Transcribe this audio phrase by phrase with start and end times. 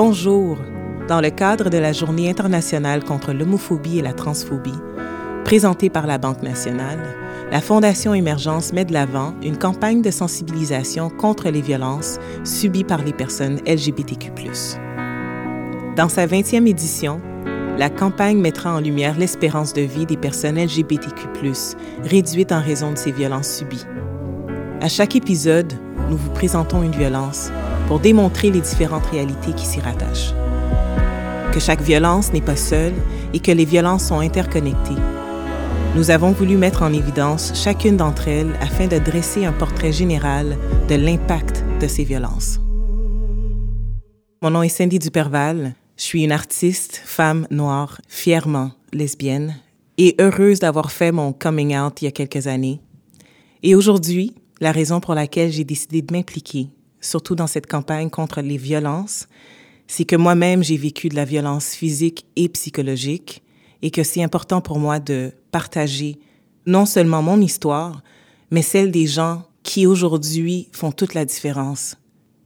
[0.00, 0.58] Bonjour.
[1.08, 4.78] Dans le cadre de la Journée internationale contre l'homophobie et la transphobie,
[5.44, 7.00] présentée par la Banque nationale,
[7.50, 13.02] la Fondation Émergence met de l'avant une campagne de sensibilisation contre les violences subies par
[13.02, 14.30] les personnes LGBTQ.
[15.96, 17.20] Dans sa 20e édition,
[17.76, 21.26] la campagne mettra en lumière l'espérance de vie des personnes LGBTQ,
[22.04, 23.86] réduite en raison de ces violences subies.
[24.80, 25.72] À chaque épisode,
[26.08, 27.50] nous vous présentons une violence
[27.88, 30.34] pour démontrer les différentes réalités qui s'y rattachent.
[31.52, 32.92] Que chaque violence n'est pas seule
[33.32, 35.00] et que les violences sont interconnectées.
[35.96, 40.58] Nous avons voulu mettre en évidence chacune d'entre elles afin de dresser un portrait général
[40.88, 42.60] de l'impact de ces violences.
[44.42, 45.74] Mon nom est Cindy Duperval.
[45.96, 49.56] Je suis une artiste, femme noire, fièrement lesbienne
[49.96, 52.80] et heureuse d'avoir fait mon coming out il y a quelques années.
[53.62, 56.68] Et aujourd'hui, la raison pour laquelle j'ai décidé de m'impliquer,
[57.00, 59.28] surtout dans cette campagne contre les violences,
[59.86, 63.42] c'est que moi-même j'ai vécu de la violence physique et psychologique
[63.82, 66.18] et que c'est important pour moi de partager
[66.66, 68.02] non seulement mon histoire,
[68.50, 71.96] mais celle des gens qui aujourd'hui font toute la différence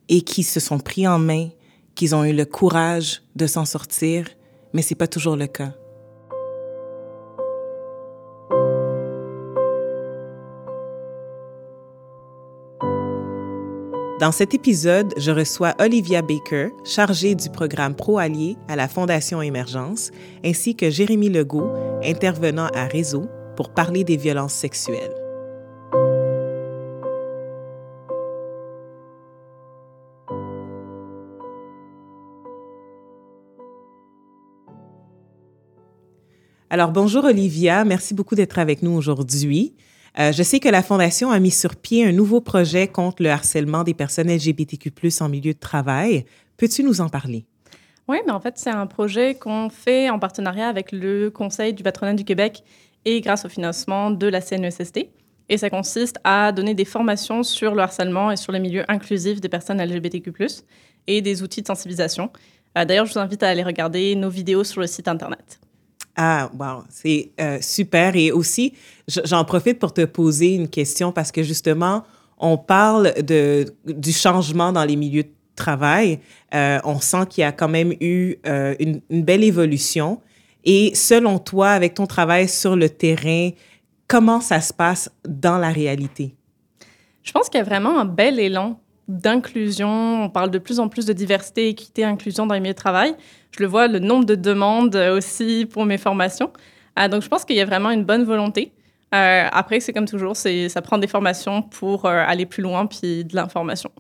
[0.09, 1.49] et qui se sont pris en main,
[1.95, 4.27] qu'ils ont eu le courage de s'en sortir,
[4.73, 5.75] mais c'est pas toujours le cas.
[14.23, 20.13] Dans cet épisode, je reçois Olivia Baker, chargée du programme Pro-Allié à la Fondation Émergence,
[20.45, 21.73] ainsi que Jérémy Legault,
[22.05, 25.13] intervenant à Réseau, pour parler des violences sexuelles.
[36.71, 39.75] Alors bonjour Olivia, merci beaucoup d'être avec nous aujourd'hui.
[40.19, 43.31] Euh, je sais que la Fondation a mis sur pied un nouveau projet contre le
[43.31, 46.25] harcèlement des personnes LGBTQ en milieu de travail.
[46.57, 47.47] Peux-tu nous en parler?
[48.09, 51.83] Oui, mais en fait, c'est un projet qu'on fait en partenariat avec le Conseil du
[51.83, 52.63] patronat du Québec
[53.05, 55.09] et grâce au financement de la CNESST.
[55.49, 59.41] Et ça consiste à donner des formations sur le harcèlement et sur les milieux inclusifs
[59.41, 60.33] des personnes LGBTQ,
[61.07, 62.31] et des outils de sensibilisation.
[62.79, 65.61] Euh, d'ailleurs, je vous invite à aller regarder nos vidéos sur le site Internet.
[66.17, 68.15] Ah, wow, c'est euh, super.
[68.17, 68.75] Et aussi,
[69.25, 72.05] j'en profite pour te poser une question parce que justement,
[72.39, 76.19] on parle du changement dans les milieux de travail.
[76.55, 80.21] Euh, on sent qu'il y a quand même eu euh, une, belle évolution.
[80.65, 83.51] Et selon toi, avec ton travail sur le terrain,
[84.07, 86.35] comment ça se passe dans la réalité?
[87.23, 90.25] Je pense qu'il y a vraiment un bel élan d'inclusion.
[90.25, 93.15] On parle de plus en plus de diversité, équité, inclusion dans les milieux de travail.
[93.57, 96.51] Je le vois, le nombre de demandes aussi pour mes formations.
[96.99, 98.73] Euh, donc, je pense qu'il y a vraiment une bonne volonté.
[99.15, 103.25] Euh, après, c'est comme toujours, ça prend des formations pour euh, aller plus loin, puis
[103.25, 103.91] de l'information.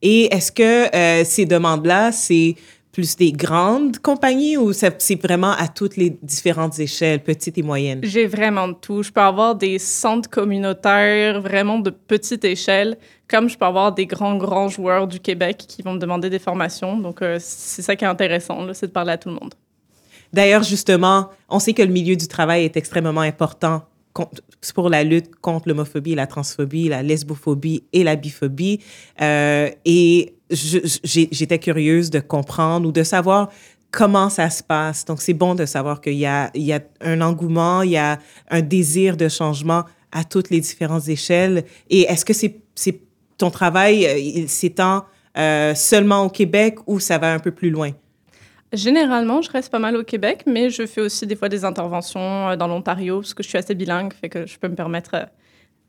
[0.00, 2.56] Et est-ce que ces demandes-là, c'est
[2.92, 8.00] plus des grandes compagnies ou c'est vraiment à toutes les différentes échelles, petites et moyennes?
[8.02, 9.02] J'ai vraiment de tout.
[9.02, 12.98] Je peux avoir des centres communautaires vraiment de petite échelle,
[13.28, 16.38] comme je peux avoir des grands, grands joueurs du Québec qui vont me demander des
[16.38, 16.98] formations.
[16.98, 19.54] Donc, euh, c'est ça qui est intéressant, c'est de parler à tout le monde.
[20.32, 23.82] D'ailleurs, justement, on sait que le milieu du travail est extrêmement important
[24.74, 28.80] pour la lutte contre l'homophobie, la transphobie, la lesbophobie et la biphobie.
[29.20, 33.50] Euh, et j'étais curieuse de comprendre ou de savoir
[33.90, 35.04] comment ça se passe.
[35.04, 38.18] Donc, c'est bon de savoir qu'il y a, y a un engouement, il y a
[38.50, 41.64] un désir de changement à toutes les différentes échelles.
[41.88, 43.00] Et est-ce que c'est
[43.38, 45.04] ton travail euh, s'étend
[45.36, 47.92] euh, seulement au Québec ou ça va un peu plus loin?
[48.72, 52.48] Généralement, je reste pas mal au Québec, mais je fais aussi des fois des interventions
[52.48, 55.14] euh, dans l'Ontario parce que je suis assez bilingue, fait que je peux me permettre.
[55.14, 55.24] Euh,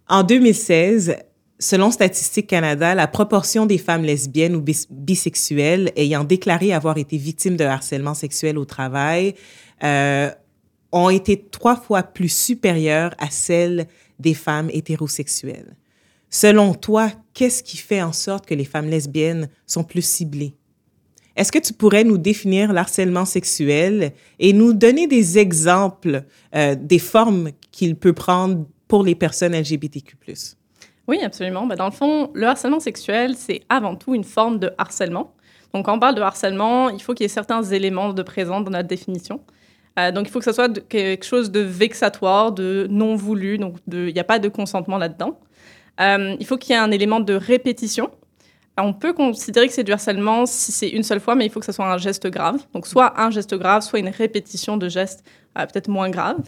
[0.09, 1.15] en 2016,
[1.59, 7.55] selon Statistique Canada, la proportion des femmes lesbiennes ou bisexuelles ayant déclaré avoir été victimes
[7.55, 9.35] de harcèlement sexuel au travail
[9.83, 10.29] euh,
[10.91, 13.87] ont été trois fois plus supérieure à celle
[14.19, 15.77] des femmes hétérosexuelles.
[16.29, 20.57] Selon toi, qu'est-ce qui fait en sorte que les femmes lesbiennes sont plus ciblées?
[21.35, 26.23] Est-ce que tu pourrais nous définir l'harcèlement sexuel et nous donner des exemples
[26.55, 30.15] euh, des formes qu'il peut prendre pour les personnes LGBTQ+.
[31.07, 31.65] Oui, absolument.
[31.65, 35.33] Ben, dans le fond, le harcèlement sexuel, c'est avant tout une forme de harcèlement.
[35.73, 38.61] Donc, quand on parle de harcèlement, il faut qu'il y ait certains éléments de présents
[38.61, 39.41] dans notre définition.
[39.97, 43.77] Euh, donc, il faut que ce soit quelque chose de vexatoire, de non voulu, donc
[43.91, 45.39] il n'y a pas de consentement là-dedans.
[45.99, 48.11] Euh, il faut qu'il y ait un élément de répétition,
[48.81, 51.59] on peut considérer que c'est du harcèlement si c'est une seule fois, mais il faut
[51.59, 52.59] que ce soit un geste grave.
[52.73, 55.23] Donc, soit un geste grave, soit une répétition de gestes
[55.57, 56.41] euh, peut-être moins graves.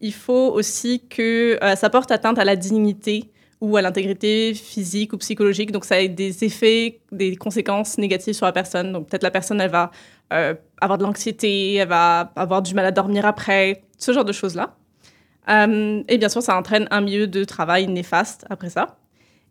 [0.00, 5.12] Il faut aussi que euh, ça porte atteinte à la dignité ou à l'intégrité physique
[5.12, 5.72] ou psychologique.
[5.72, 8.92] Donc, ça a des effets, des conséquences négatives sur la personne.
[8.92, 9.90] Donc, peut-être la personne, elle va
[10.32, 14.32] euh, avoir de l'anxiété, elle va avoir du mal à dormir après, ce genre de
[14.32, 14.76] choses-là.
[15.50, 18.98] Et bien sûr, ça entraîne un milieu de travail néfaste après ça.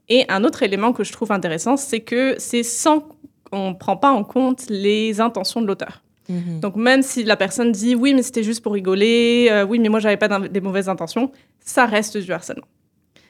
[0.10, 3.08] Et un autre élément que je trouve intéressant, c'est que c'est sans
[3.52, 6.02] qu'on ne prend pas en compte les intentions de l'auteur.
[6.30, 6.60] Mhm.
[6.60, 9.90] Donc même si la personne dit oui, mais c'était juste pour rigoler, euh, oui, mais
[9.90, 12.68] moi j'avais pas des mauvaises intentions, ça reste du harcèlement.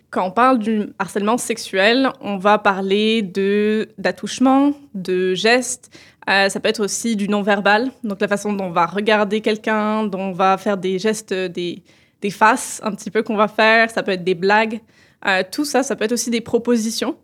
[0.09, 5.91] Quand on parle du harcèlement sexuel, on va parler de d'attouchement, de gestes.
[6.29, 10.03] Euh, ça peut être aussi du non-verbal, donc la façon dont on va regarder quelqu'un,
[10.05, 11.83] dont on va faire des gestes, des,
[12.21, 13.89] des faces un petit peu qu'on va faire.
[13.91, 14.81] Ça peut être des blagues.
[15.25, 17.17] Euh, tout ça, ça peut être aussi des propositions.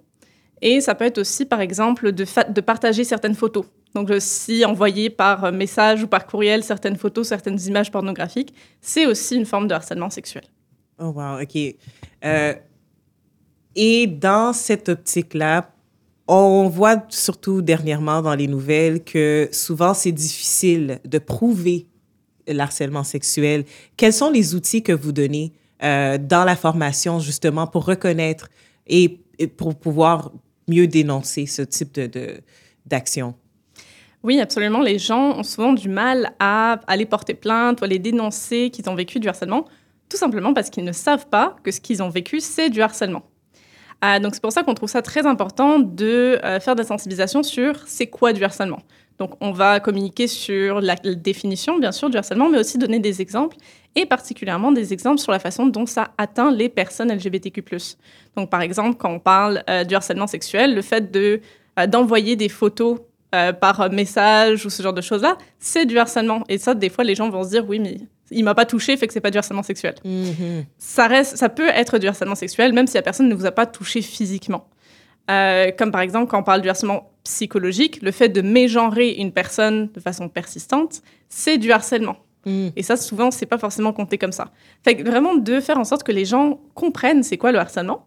[0.62, 3.66] Et ça peut être aussi, par exemple, de, partager certaines photos.
[3.96, 9.36] Donc, si envoyer par message ou par courriel certaines photos, certaines images pornographiques, c'est aussi
[9.36, 10.46] une forme de harcèlement sexuel.
[11.00, 11.76] Oh, wow, OK.
[12.24, 12.54] Euh,
[13.76, 15.70] et dans cette optique-là,
[16.28, 21.88] on voit surtout dernièrement dans les nouvelles que souvent c'est difficile de prouver
[22.48, 23.66] l'harcèlement sexuel.
[23.98, 25.54] Quels sont les outils que vous donnez
[25.84, 28.50] euh, dans la formation justement pour reconnaître
[28.88, 29.20] et,
[29.58, 30.32] pour pouvoir
[30.68, 32.40] mieux dénoncer ce type de,
[32.86, 33.36] d'action?
[34.24, 34.80] Oui, absolument.
[34.80, 38.90] Les gens ont souvent du mal à aller porter plainte ou à les dénoncer qu'ils
[38.90, 39.66] ont vécu du harcèlement,
[40.08, 43.24] tout simplement parce qu'ils ne savent pas que ce qu'ils ont vécu, c'est du harcèlement.
[44.04, 47.44] Euh, donc c'est pour ça qu'on trouve ça très important de euh, faire des sensibilisations
[47.44, 48.80] sur c'est quoi du harcèlement.
[49.20, 53.22] Donc on va communiquer sur la, définition bien sûr du harcèlement, mais aussi donner des
[53.22, 53.58] exemples
[53.96, 57.64] et particulièrement des exemples sur la façon dont ça atteint les personnes LGBTQ+.
[58.36, 61.42] Donc par exemple quand on parle euh, du harcèlement sexuel, le fait de
[61.88, 63.00] d'envoyer des photos
[63.60, 66.44] par message ou ce genre de choses-là, c'est du harcèlement.
[66.50, 67.98] Et ça, des fois, les gens vont se dire, oui, mais
[68.32, 69.96] il m'a pas touché, fait que c'est pas du harcèlement sexuel.
[70.06, 70.66] Mm-hmm.
[70.78, 73.52] Ça reste, ça peut être du harcèlement sexuel, même si la personne ne vous a
[73.52, 74.68] pas touché physiquement.
[75.32, 79.32] Euh, comme par exemple quand on parle du harcèlement psychologique, le fait de mégenrer une
[79.32, 82.18] personne de façon persistante, c'est du harcèlement.
[82.46, 82.70] Mm.
[82.76, 84.52] Et ça, souvent, c'est pas forcément compté comme ça.
[84.84, 88.06] Fait que vraiment de faire en sorte que les gens comprennent c'est quoi le harcèlement.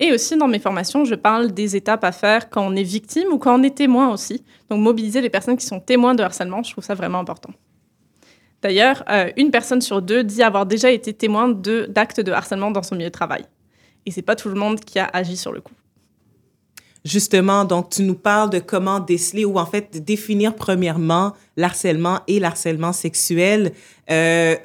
[0.00, 3.28] Et aussi, dans mes formations, je parle des étapes à faire quand on est victime
[3.30, 4.42] ou quand on est témoin aussi.
[4.68, 7.50] Donc, mobiliser les personnes qui sont témoins de harcèlement, je trouve ça vraiment important.
[8.60, 12.82] D'ailleurs, euh, une personne sur deux dit avoir déjà été témoin d'actes de, harcèlement dans
[12.82, 13.44] son milieu de travail.
[14.06, 15.74] Et c'est pas tout le monde qui a agi sur le coup.
[17.04, 22.40] Justement, donc tu nous parles de comment déceler ou en fait définir premièrement l'harcèlement et
[22.40, 23.72] l'harcèlement sexuel.
[24.10, 24.56] Euh,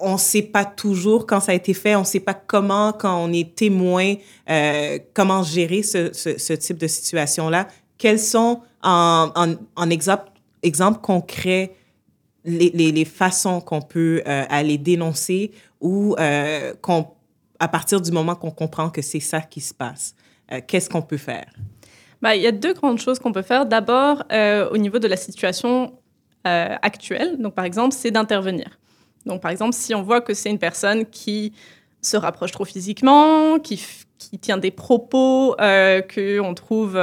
[0.00, 2.92] on ne sait pas toujours quand ça a été fait, on ne sait pas comment,
[2.92, 4.14] quand on est témoin,
[4.50, 7.68] euh, comment gérer ce, type de situation-là.
[7.98, 10.30] Quels sont, en, en, en exemple,
[10.62, 11.76] exemple concret,
[12.44, 16.74] les, façons qu'on peut euh, aller dénoncer ou euh,
[17.58, 20.14] à partir du moment qu'on comprend que c'est ça qui se passe,
[20.52, 21.46] euh, qu'est-ce qu'on peut faire?
[22.22, 23.66] Bah, il y a deux grandes choses qu'on peut faire.
[23.66, 24.24] D'abord,
[24.70, 25.92] au niveau de la situation
[26.44, 28.78] actuelle, donc par exemple, c'est d'intervenir.
[29.26, 31.52] Donc par exemple, si on voit que c'est une personne qui
[32.00, 33.84] se rapproche trop physiquement, qui,
[34.18, 36.98] qui tient des propos qu'on trouve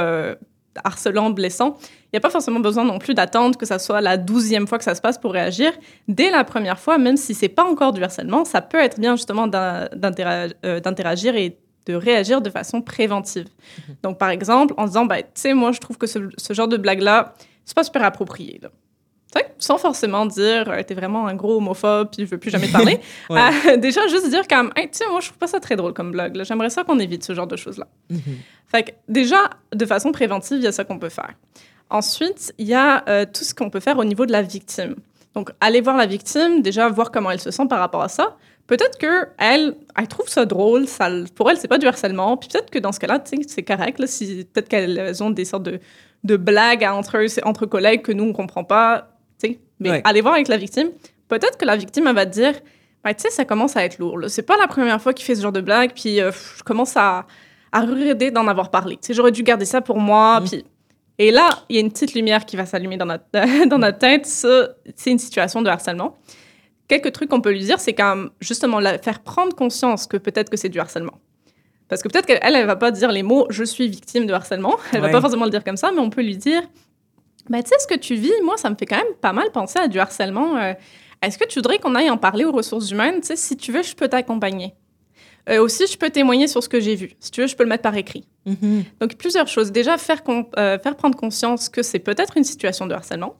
[0.84, 1.76] harcelants, blessants,
[2.12, 4.76] il n'y a pas forcément besoin non plus d'attendre que ça soit la douzième fois
[4.76, 5.72] que ça se passe pour réagir.
[6.08, 9.16] Dès la première fois, même si c'est pas encore du harcèlement, ça peut être bien
[9.16, 9.88] justement euh,
[10.80, 11.56] d'interagir et
[11.86, 13.46] de réagir de façon préventive.
[13.88, 13.96] Mhm.
[14.02, 16.20] Donc, par exemple, en disant, bah, tu sais, moi, je trouve que ce,
[16.50, 17.34] genre de blague-là,
[17.64, 18.60] c'est pas super approprié.
[19.58, 22.72] Sans forcément dire, euh, t'es vraiment un gros homophobe, puis je veux plus jamais te
[22.72, 22.98] parler.
[23.30, 25.92] Euh, déjà, juste dire comme, hey, tu sais, moi, je trouve pas ça très drôle
[25.92, 26.42] comme blague.
[26.44, 27.86] J'aimerais ça qu'on évite ce genre de choses-là.
[28.10, 28.20] Mhm.
[28.66, 31.34] Fait que, déjà, de façon préventive, il y a ça qu'on peut faire.
[31.88, 34.96] Ensuite, il y a euh, tout ce qu'on peut faire au niveau de la victime.
[35.34, 38.36] Donc, aller voir la victime, déjà voir comment elle se sent par rapport à ça.
[38.72, 42.38] Peut-être qu'elle elle trouve ça drôle, ça, pour elle, c'est pas du harcèlement.
[42.38, 44.02] Puis peut-être que dans ce cas-là, c'est correct.
[44.06, 45.78] si, peut-être qu'elles ont des sortes de,
[46.24, 49.08] de blagues entre, entre collègues que nous, on comprend pas.
[49.78, 50.88] Mais aller voir avec la victime,
[51.28, 52.54] peut-être que la victime, elle va te dire
[53.04, 54.18] bah, Tu sais, ça commence à être lourd.
[54.28, 56.96] C'est pas la première fois qu'il fait ce genre de blague, puis euh, je commence
[56.96, 57.26] à,
[57.72, 58.98] à regretter d'en avoir parlé.
[59.10, 60.44] J'aurais dû garder ça pour moi, mmh.
[60.44, 60.64] puis
[61.18, 63.26] et là, il y a une petite lumière qui va s'allumer dans notre,
[63.66, 64.24] dans notre tête.
[64.24, 66.16] C'est une situation de harcèlement.
[66.92, 70.50] Quelques trucs qu'on peut lui dire, c'est quand justement la faire prendre conscience que peut-être
[70.50, 71.20] que c'est du harcèlement.
[71.88, 74.76] Parce que peut-être qu'elle, elle, va pas dire les mots je suis victime de harcèlement.
[74.92, 76.60] Elle ne va pas forcément le dire comme ça, mais on peut lui dire
[77.48, 79.50] bah, tu sais, ce que tu vis, moi, ça me fait quand même pas mal
[79.52, 80.58] penser à du harcèlement.
[80.58, 80.74] Euh,
[81.22, 83.22] est-ce que tu voudrais qu'on aille en parler aux ressources humaines?
[83.22, 84.74] Tu sais, si tu veux, je peux t'accompagner.
[85.48, 87.12] Euh, aussi, je peux témoigner sur ce que j'ai vu.
[87.20, 88.26] Si tu veux, je peux le mettre par écrit.
[88.46, 88.84] Mm-hmm.
[89.00, 89.72] Donc, plusieurs choses.
[89.72, 90.20] Déjà, faire,
[90.58, 93.36] euh, faire prendre conscience que c'est peut-être une situation de harcèlement.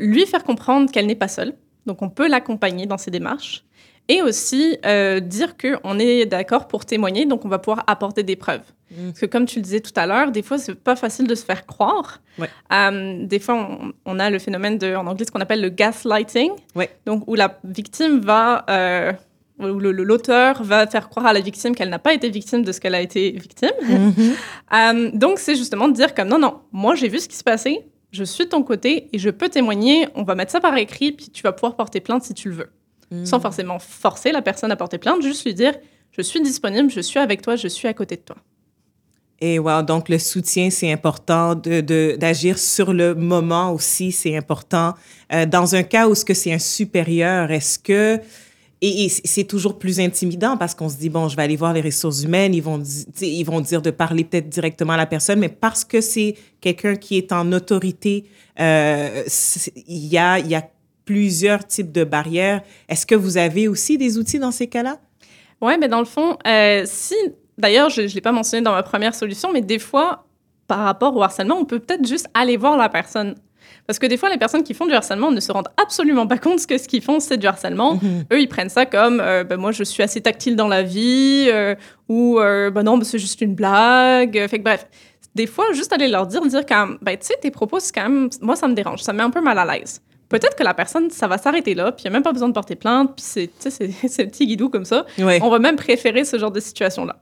[0.00, 1.54] Lui faire comprendre qu'elle n'est pas seule.
[1.86, 3.64] Donc, on peut l'accompagner dans ses démarches.
[4.08, 8.36] et aussi euh, dire qu'on est d'accord pour témoigner, donc on va pouvoir apporter des
[8.36, 8.62] preuves.
[8.90, 9.08] Mm.
[9.08, 11.34] Parce que comme tu le disais tout à l'heure, des fois, c'est pas facile de
[11.34, 12.20] se faire croire.
[12.72, 16.52] Euh, des fois, on, a le phénomène de, en anglais, ce qu'on appelle le gaslighting,
[17.04, 19.12] donc où la victime va, euh,
[19.58, 22.80] où l'auteur va faire croire à la victime qu'elle n'a pas été victime de ce
[22.80, 23.72] qu'elle a été victime.
[23.82, 25.18] Mm-hmm.
[25.18, 27.84] donc, c'est justement de dire comme non, non, moi j'ai vu ce qui se passait,
[28.16, 31.12] je suis de ton côté et je peux témoigner, on va mettre ça par écrit,
[31.12, 32.70] puis tu vas pouvoir porter plainte si tu le veux
[33.24, 35.74] sans forcément forcer la personne à porter plainte, juste lui dire
[36.12, 38.36] je suis disponible, je suis avec toi, je suis à côté de toi.
[39.38, 44.94] Et wow, donc le soutien, c'est important d'agir de, sur le moment aussi, c'est important.
[45.30, 48.18] Euh, dans un cas où ce que c'est un supérieur, est-ce que
[48.82, 51.80] et, c'est toujours plus intimidant parce qu'on se dit bon, je vais aller voir les
[51.80, 52.82] ressources humaines, ils vont
[53.20, 56.96] ils vont dire de parler peut-être directement à la personne, mais parce que c'est quelqu'un
[56.96, 58.24] qui est en autorité,
[58.60, 59.22] euh,
[59.86, 60.70] il y a
[61.06, 62.60] plusieurs types de barrières.
[62.88, 64.98] Est-ce que vous avez aussi des outils dans ces cas-là?
[65.62, 67.14] Oui, mais dans le fond, euh, si,
[67.56, 70.26] d'ailleurs, je ne l'ai pas mentionné dans ma première solution, mais des fois,
[70.66, 73.36] par rapport au harcèlement, on peut peut-être juste aller voir la personne.
[73.86, 76.38] Parce que des fois, les personnes qui font du harcèlement ne se rendent absolument pas
[76.38, 77.94] compte que ce qu'ils font, c'est du harcèlement.
[77.94, 78.24] Mhm.
[78.32, 81.48] Eux, ils prennent ça comme euh, ben, moi, je suis assez tactile dans la vie,
[81.52, 81.74] euh,
[82.08, 84.46] ou ben non, c'est juste une blague.
[84.48, 84.86] Fait que bref,
[85.34, 88.08] des fois, juste aller leur dire, dire quand ben, tu sais, tes propos, c'est quand
[88.08, 90.64] même, moi, ça me dérange, ça me met un peu mal à l'aise peut-être que
[90.64, 92.76] la personne, ça va s'arrêter là, puis il n'y a même pas besoin de porter
[92.76, 95.06] plainte, puis c'est, c'est, c'est petit guidou comme ça.
[95.18, 97.16] On va même préférer ce genre de situation-là.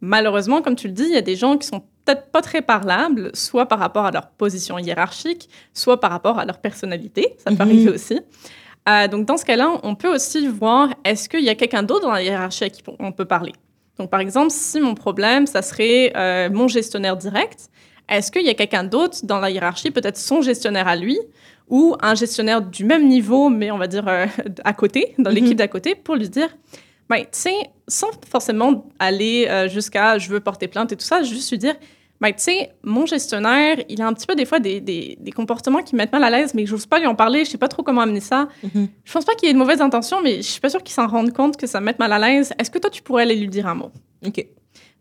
[0.00, 2.62] Malheureusement, comme tu le dis, il y a des gens qui sont peut-être pas très
[2.62, 7.34] parlables, soit par rapport à leur position hiérarchique, soit par rapport à leur personnalité.
[7.38, 7.60] Ça peut mhm.
[7.60, 8.20] arriver aussi.
[8.88, 12.02] Euh, donc, dans ce cas-là, on peut aussi voir est-ce qu'il y a quelqu'un d'autre
[12.02, 13.52] dans la hiérarchie à qui on peut parler?
[13.98, 17.68] Donc, par exemple, si mon problème, ça serait euh, mon gestionnaire direct,
[18.08, 21.18] est-ce qu'il y a quelqu'un d'autre dans la hiérarchie, peut-être son gestionnaire à lui,
[21.68, 24.26] ou un gestionnaire du même niveau, mais on va dire euh,
[24.64, 25.56] à côté, dans l'équipe mhm.
[25.56, 26.48] d'à côté, pour lui dire,
[27.08, 31.22] ben, tu sais, sans forcément aller euh, jusqu'à je veux porter plainte et tout ça,
[31.22, 31.74] juste lui dire,
[32.20, 35.82] ben, tu sais, mon gestionnaire, il a un petit peu des fois des, des, comportements
[35.82, 37.58] qui me mettent mal à l'aise, mais je n'ose pas lui en parler, je sais
[37.58, 38.48] pas trop comment amener ça.
[38.62, 38.88] Mhm.
[39.04, 40.94] Je pense pas qu'il y ait de mauvaises intentions, mais je suis pas sûre qu'il
[40.94, 42.52] s'en rende compte que ça me mette mal à l'aise.
[42.58, 43.90] Est-ce que toi, tu pourrais aller lui dire un mot?
[44.26, 44.46] OK.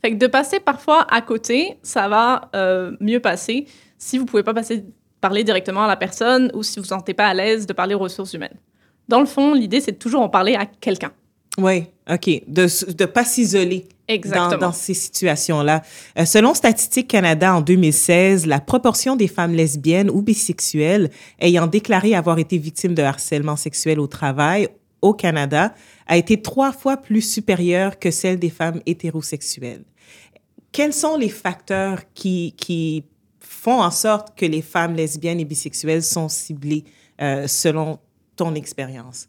[0.01, 3.65] Fait que de passer parfois à côté, ça va euh, mieux passer
[3.97, 4.83] si vous pouvez pas passer
[5.21, 7.95] parler directement à la personne ou si vous ne sentez pas à l'aise de parler
[7.95, 8.59] aux ressources humaines.
[9.07, 11.12] Dans le fond, l'idée, c'est de toujours en parler à quelqu'un.
[11.57, 12.29] Oui, OK.
[12.47, 13.88] De ne pas s'isoler
[14.31, 15.81] dans, dans, ces situations-là.
[16.19, 21.09] Euh, selon Statistique Canada en 2016, la proportion des femmes lesbiennes ou bisexuelles
[21.39, 24.67] ayant déclaré avoir été victimes de harcèlement sexuel au travail
[25.01, 25.74] au Canada
[26.07, 29.83] a été trois fois plus supérieure que celle des femmes hétérosexuelles.
[30.71, 33.03] Quels sont les facteurs qui, qui
[33.39, 36.83] font en sorte que les femmes lesbiennes et bisexuelles sont ciblées
[37.21, 38.00] euh, selon
[38.35, 39.27] ton expérience?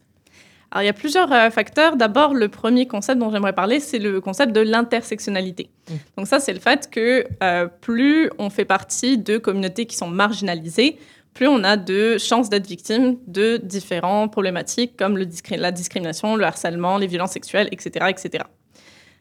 [0.76, 1.96] Alors, il y a plusieurs euh, facteurs.
[1.96, 5.70] D'abord, le premier concept dont j'aimerais parler, c'est le concept de l'intersectionnalité.
[5.88, 5.94] Mmh.
[6.18, 10.06] Donc ça, c'est le fait que euh, plus on fait partie de communautés qui sont
[10.06, 10.98] marginalisées,
[11.32, 16.44] plus on a de chances d'être victime de différentes problématiques comme le la discrimination, le
[16.44, 18.44] harcèlement, les violences sexuelles, etc., etc.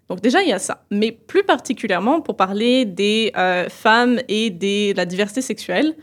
[0.10, 0.84] Donc déjà, il y a ça.
[0.92, 5.96] Mais plus particulièrement, pour parler des euh, femmes et de la diversité sexuelle,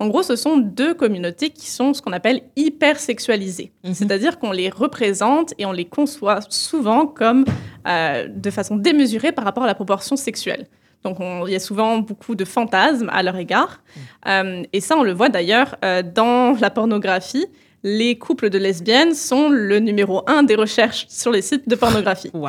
[0.00, 3.70] en gros, ce sont deux communautés qui sont ce qu'on appelle hypersexualisées.
[3.84, 3.94] Mhm.
[3.94, 7.44] C'est-à-dire qu'on les représente et on les conçoit souvent comme
[7.86, 10.66] euh, de façon démesurée par rapport à la proportion sexuelle.
[11.04, 13.82] Donc, il y a souvent beaucoup de fantasmes à leur égard.
[13.94, 14.02] Mhm.
[14.26, 15.76] Euh, et ça, on le voit d'ailleurs
[16.14, 17.46] dans la pornographie
[17.82, 22.30] les couples de lesbiennes sont le numéro un des recherches sur les sites de pornographie.
[22.34, 22.48] wow.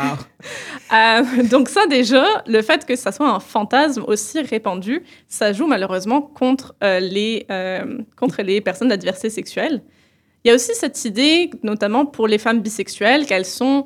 [0.93, 5.67] Euh, donc ça déjà, le fait que ça soit un fantasme aussi répandu, ça joue
[5.67, 9.81] malheureusement contre, euh, les, euh, contre les personnes de la diversité sexuelle.
[10.43, 13.83] Il y a aussi cette idée, notamment pour les femmes bisexuelles, qu'elles sont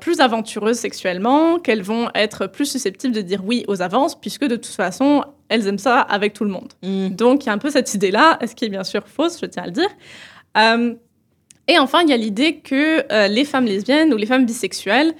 [0.00, 4.54] plus aventureuses sexuellement, qu'elles vont être plus susceptibles de dire oui aux avances, puisque de
[4.54, 6.72] toute façon, elles aiment ça avec tout le monde.
[6.82, 7.10] Mm.
[7.10, 9.46] Donc il y a un peu cette idée-là, ce qui est bien sûr fausse, je
[9.46, 9.88] tiens à le dire.
[10.56, 10.94] Euh,
[11.68, 15.14] et enfin, il y a l'idée que euh, les femmes lesbiennes ou les femmes bisexuelles,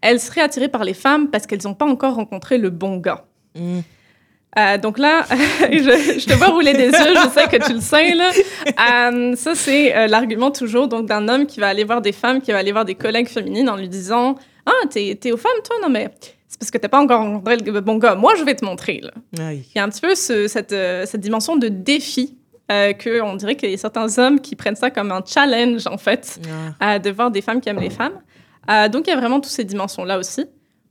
[0.00, 3.24] elles seraient attirées par les femmes parce qu'elles n'ont pas encore rencontré le bon gars.
[3.56, 3.80] Mm.
[4.58, 8.14] Euh, donc là, je, te vois rouler des yeux, je sais que tu le sais.
[8.14, 8.30] Là.
[9.36, 12.58] ça, c'est l'argument toujours donc d'un homme qui va aller voir des femmes, qui va
[12.58, 15.76] aller voir des collègues féminines en lui disant «Ah, t'es, es aux femmes, toi?
[15.82, 16.08] Non, mais
[16.48, 18.14] c'est parce que t'as pas encore rencontré le bon gars.
[18.14, 19.00] Moi, je vais te montrer.
[19.02, 19.12] Là.
[19.52, 22.38] Il y a un petit peu cette, cette dimension de défi
[22.70, 25.98] euh, qu'on dirait qu'il y a certains hommes qui prennent ça comme un challenge, en
[25.98, 26.40] fait,
[26.80, 26.98] ah.
[26.98, 28.20] de voir des femmes qui aiment les femmes.
[28.70, 30.46] Euh, donc, il y a vraiment toutes ces dimensions-là aussi.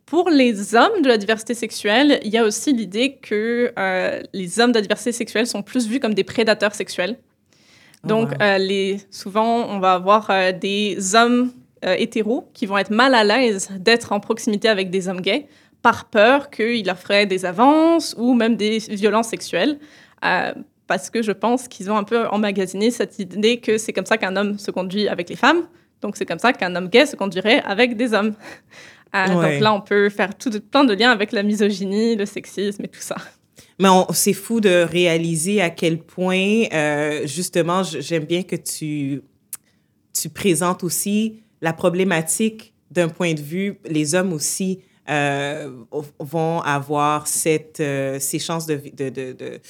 [0.05, 4.59] Pour les hommes de la diversité sexuelle, il y a aussi l'idée que euh, les
[4.59, 7.17] hommes de la diversité sexuelle sont plus vus comme des prédateurs sexuels.
[8.03, 11.51] Oh, donc, les, souvent, on va avoir des hommes
[11.83, 15.47] hétéros qui vont être mal à l'aise d'être en proximité avec des hommes gays
[15.81, 19.79] par peur qu'ils leur feraient des avances ou même des violences sexuelles.
[20.25, 20.53] Euh,
[20.87, 24.17] parce que je pense qu'ils ont un peu emmagasiné cette idée que c'est comme ça
[24.17, 25.67] qu'un homme se conduit avec les femmes,
[26.01, 28.33] donc c'est comme ça qu'un homme gay se conduirait avec des hommes.
[29.15, 32.83] Euh, donc là, on peut faire tout, plein de liens avec la misogynie, le sexisme
[32.83, 33.15] et tout ça.
[33.79, 39.21] Mais c'est fou de réaliser à quel point, euh, justement, j'aime bien que tu,
[40.13, 45.71] tu présentes aussi la problématique d'un point de vue, les hommes aussi euh,
[46.19, 47.81] vont avoir cette,
[48.19, 49.61] ces chances de, de, de, de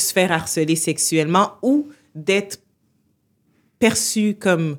[0.00, 2.60] se faire harceler sexuellement ou d'être
[3.78, 4.78] perçu comme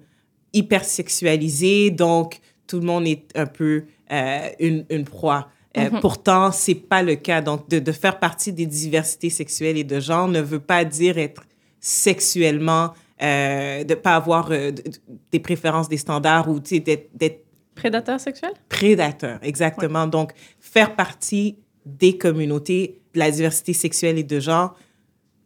[0.54, 5.50] hypersexualisé, donc tout le monde est un peu euh, une, une, proie.
[5.78, 6.00] Euh, mm-hmm.
[6.02, 7.42] Pourtant, c'est pas le cas.
[7.42, 11.18] Donc, de, de, faire partie des diversités sexuelles et de genre ne veut pas dire
[11.18, 11.44] être
[11.80, 14.72] sexuellement, euh, de pas avoir euh,
[15.32, 18.52] des préférences, des standards ou d'être prédateur sexuel?
[18.70, 20.08] Prédateur, exactement.
[20.08, 24.76] Donc, faire partie des communautés de la diversité sexuelle et de genre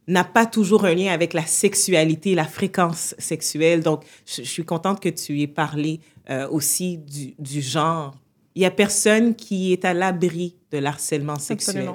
[0.07, 3.81] n'a pas toujours un lien avec la sexualité, la fréquence sexuelle.
[3.81, 8.15] Donc, je, suis contente que tu aies parlé euh, aussi du, du, genre.
[8.53, 11.89] Il y a personne qui est à l'abri de l'harcèlement sexuel.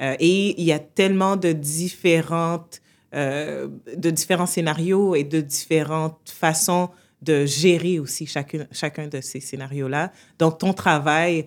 [0.00, 2.80] Euh, et il y a tellement de différentes,
[3.14, 9.38] euh, de différents scénarios et de différentes façons de gérer aussi chacun, chacun de ces
[9.38, 10.12] scénarios-là.
[10.40, 11.46] Donc, ton travail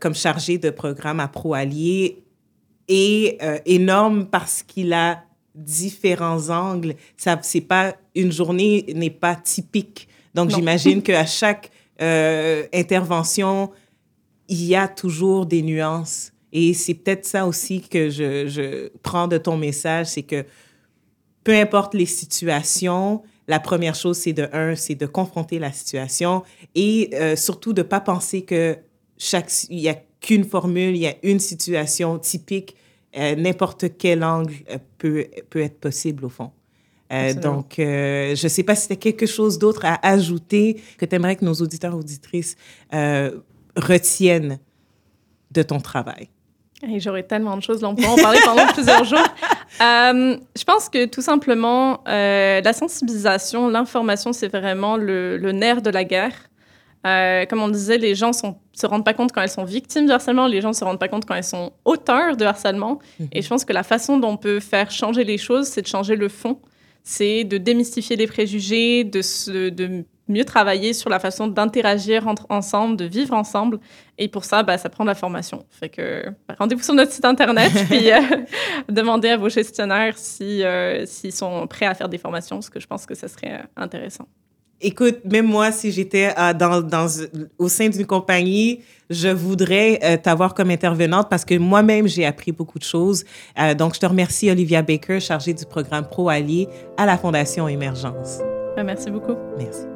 [0.00, 2.23] comme chargé de programme à Pro Allier
[2.88, 5.24] est euh, énorme parce qu'il a
[5.54, 6.94] différents angles.
[7.16, 10.08] Ça, c'est pas une journée n'est pas typique.
[10.34, 11.70] Donc j'imagine qu'à chaque
[12.02, 13.70] euh, intervention,
[14.48, 16.32] il y a toujours des nuances.
[16.52, 20.44] Et c'est peut-être ça aussi que je, je prends de ton message, c'est que
[21.42, 26.42] peu importe les situations, la première chose, c'est de un, c'est de confronter la situation
[26.74, 28.78] et euh, surtout de pas penser que
[29.18, 32.76] chaque, il y a qu'une formule, il y a une situation typique
[33.16, 36.50] euh, n'importe quel angle euh, peut, peut être possible au fond.
[37.12, 41.04] Euh, donc, je ne sais pas si tu as quelque chose d'autre à ajouter que
[41.04, 42.56] tu aimerais que nos auditeurs et auditrices
[43.76, 44.58] retiennent
[45.50, 46.28] de ton travail.
[46.96, 49.28] J'aurais tellement de choses, on peut en parler pendant plusieurs jours.
[49.78, 56.04] je pense que tout simplement, la sensibilisation, l'information, c'est vraiment le, le, nerf de la
[56.04, 56.34] guerre.
[57.04, 60.12] Comme on disait, les gens ne se rendent pas compte quand elles sont victimes de
[60.12, 62.98] harcèlement, les gens ne se rendent pas compte quand elles sont auteurs de harcèlement.
[63.18, 63.28] Mhm.
[63.32, 65.86] Et je pense que la façon dont on peut faire changer les choses, c'est de
[65.86, 66.60] changer le fond.
[67.02, 69.20] C'est de démystifier les préjugés, de,
[69.68, 73.78] de mieux travailler sur la façon d'interagir ensemble, de vivre ensemble.
[74.16, 75.64] Et pour ça, bah, ça prend de la formation.
[75.70, 78.20] Fait que bah, rendez-vous sur notre site Internet, puis euh,
[78.88, 82.86] demandez à vos gestionnaires euh, s'ils sont prêts à faire des formations, parce que je
[82.86, 84.26] pense que ce serait intéressant.
[84.86, 87.06] Écoute, même moi, si j'étais euh, dans, dans,
[87.58, 92.52] au sein d'une compagnie, je voudrais euh, t'avoir comme intervenante parce que moi-même, j'ai appris
[92.52, 93.24] beaucoup de choses.
[93.58, 96.68] Euh, donc, je te remercie, Olivia Baker, chargée du programme Pro Allié
[96.98, 98.40] à la Fondation Émergence.
[98.76, 99.36] Merci beaucoup.
[99.56, 99.93] Merci.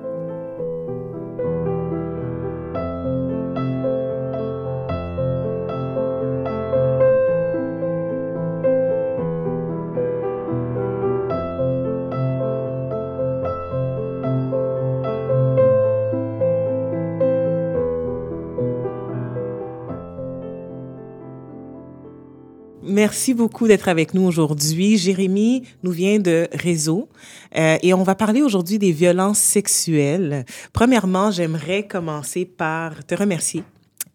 [23.09, 24.99] Merci beaucoup d'être avec nous aujourd'hui.
[24.99, 27.09] Jérémy nous vient de Réseau
[27.57, 30.45] euh, et on va parler aujourd'hui des violences sexuelles.
[30.75, 33.65] Premièrement, j'aimerais commencer par te remercier.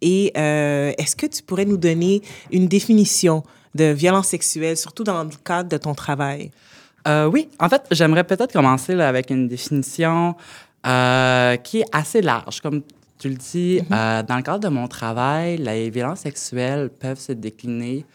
[0.04, 3.42] Et euh, est-ce que tu pourrais nous donner une définition
[3.74, 6.52] de violence sexuelle, surtout dans le cadre de ton travail?
[7.08, 10.36] Euh, oui, en fait, j'aimerais peut-être commencer là, avec une définition
[10.86, 12.62] euh, qui est assez large.
[12.62, 12.84] Comme
[13.18, 13.86] tu le dis, mm-hmm.
[13.92, 18.06] euh, dans le cadre de mon travail, les violences sexuelles peuvent se décliner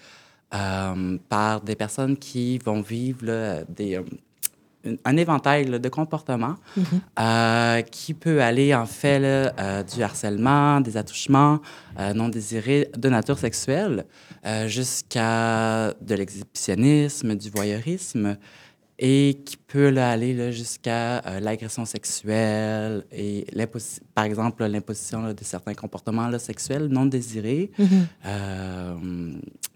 [0.55, 7.01] euh, par des personnes qui vont vivre des, euh, un éventail de comportements mm-hmm.
[7.21, 9.53] euh, qui peut aller en fait
[9.95, 11.61] du harcèlement, des attouchements
[12.15, 14.07] non désirés de nature sexuelle
[14.67, 18.39] jusqu'à de l'exhibitionnisme, du voyeurisme
[18.99, 23.47] et qui peut là, aller jusqu'à euh, l'agression sexuelle et
[24.15, 28.07] par exemple l'imposition de certains comportements là, sexuels non désirés mm-hmm.
[28.27, 29.33] euh,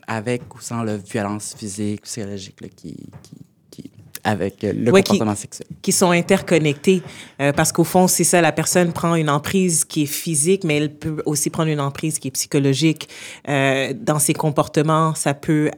[0.06, 3.36] avec ou sans la violence physique, psychologique qui, qui,
[3.70, 3.92] qui,
[4.24, 5.66] avec euh, le Ouais, qui- comportement sexuel.
[5.82, 7.02] qui sont interconnectés.
[7.40, 10.76] Euh, parce qu'au fond, c'est ça, la personne prend une emprise qui est physique, mais
[10.76, 13.08] elle peut aussi prendre une emprise qui est psychologique.
[13.48, 15.70] Euh, dans ses comportements, ça peut,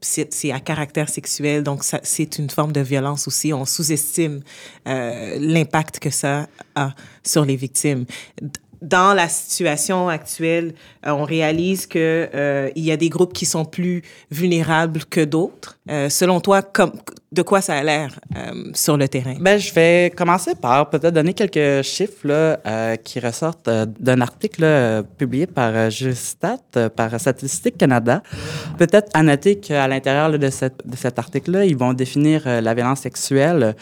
[0.00, 3.52] c'est à caractère sexuel, donc c'est une forme de violence aussi.
[3.52, 4.40] On sous-estime
[4.86, 6.90] euh, l'impact que ça a
[7.24, 8.04] sur les victimes.
[8.82, 10.74] Dans la situation actuelle,
[11.06, 15.24] euh, on réalise que euh, il y a des groupes qui sont plus vulnérables que
[15.24, 15.78] d'autres.
[15.88, 16.92] Euh, selon toi, comme,
[17.30, 19.36] de quoi ça a l'air euh, sur le terrain?
[19.40, 24.62] Ben, je vais commencer par peut-être donner quelques chiffres là, euh, qui ressortent d'un article
[24.62, 26.58] là, publié par Justat,
[26.96, 28.22] par Statistique Canada.
[28.78, 33.76] Peut-être à noter qu'à l'intérieur de, cet article-là, ils vont définir la violence sexuelle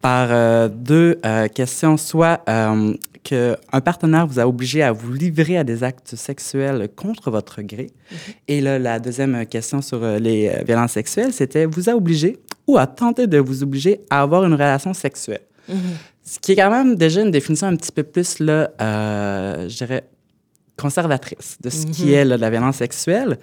[0.00, 1.20] par deux
[1.54, 6.88] questions, soit euh, qu'un partenaire vous a obligé à vous livrer à des actes sexuels
[6.94, 7.90] contre votre gré.
[8.48, 12.38] Et là, la deuxième question sur euh, les euh, violences sexuelles, c'était vous a obligé
[12.66, 15.42] ou a tenté de vous obliger à avoir une relation sexuelle?
[16.24, 19.76] Ce qui est quand même déjà une définition un petit peu plus, là, euh, je
[19.76, 20.04] dirais,
[20.76, 23.38] conservatrice de ce qui est là, la violence sexuelle.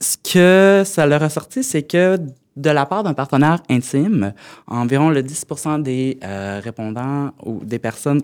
[0.00, 2.18] Ce que ça leur a sorti, c'est que
[2.56, 4.32] de la part d'un partenaire intime,
[4.66, 5.46] environ le 10
[5.80, 8.20] des euh, répondants ou des personnes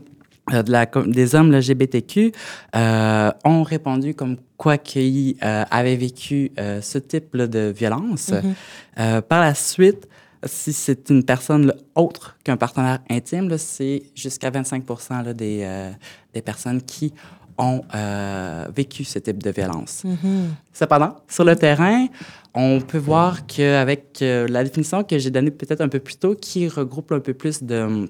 [0.50, 2.32] de la, com- des hommes LGBTQ
[2.76, 8.30] euh, ont répondu comme quoi qu'ils euh, avaient vécu euh, ce type là, de violence.
[8.98, 10.06] Euh, par la suite,
[10.44, 14.84] si c'est une personne là, autre qu'un partenaire intime, c'est jusqu'à 25
[15.24, 15.90] là, des, euh,
[16.34, 17.14] des personnes qui
[17.56, 20.02] ont euh, vécu ce type de violence.
[20.72, 22.06] Cependant, sur le terrain,
[22.52, 26.34] on peut voir qu'avec euh, la définition que j'ai donnée peut-être un peu plus tôt,
[26.34, 28.08] qui regroupe un peu plus de,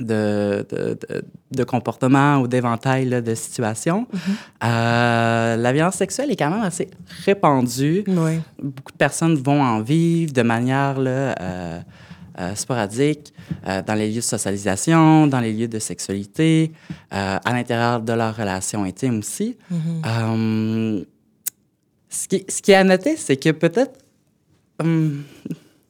[0.00, 0.66] de,
[1.52, 4.06] de, comportements ou d'éventails là, de situations,
[4.64, 6.88] euh, la violence sexuelle est quand même assez
[7.24, 8.02] répandue.
[8.08, 8.40] Oui.
[8.60, 11.80] Beaucoup de personnes vont en vivre de manière là, euh,
[12.40, 13.32] euh, sporadique
[13.86, 16.72] dans les lieux de socialisation, dans les lieux de sexualité,
[17.10, 19.56] à l'intérieur de leur relation intime aussi.
[19.72, 21.04] Euh,
[22.08, 23.98] ce, qui, ce qui est à noter, c'est que peut-être
[24.82, 25.22] hum,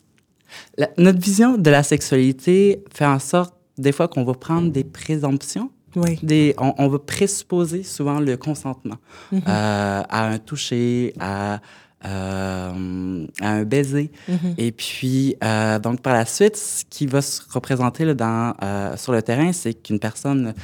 [0.79, 4.85] la- notre vision de la sexualité fait en sorte des fois qu'on va prendre des
[4.85, 6.19] présomptions Oui.
[6.23, 8.97] des, on, on va présupposer souvent le consentement
[9.33, 11.61] euh, à un toucher, à,
[12.05, 14.11] euh, à un baiser.
[14.59, 19.13] Et puis, euh, donc, par la suite, ce qui va se représenter là, dans, sur
[19.13, 20.55] le terrain, c'est qu'une personne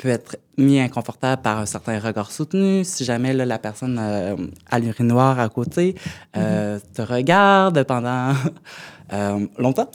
[0.00, 2.84] peut être mis inconfortable par un certain regard soutenu.
[2.84, 4.36] Si jamais là, la personne euh,
[4.70, 5.94] à l'urinoir à côté
[6.36, 8.32] euh, te regarde pendant
[9.12, 9.90] euh, longtemps.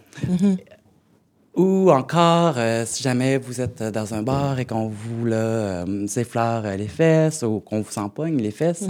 [1.56, 6.08] Ou encore, euh, si jamais vous êtes dans un bar et qu'on vous là, euh,
[6.16, 8.88] effleure euh, les fesses ou qu'on vous empoigne les fesses,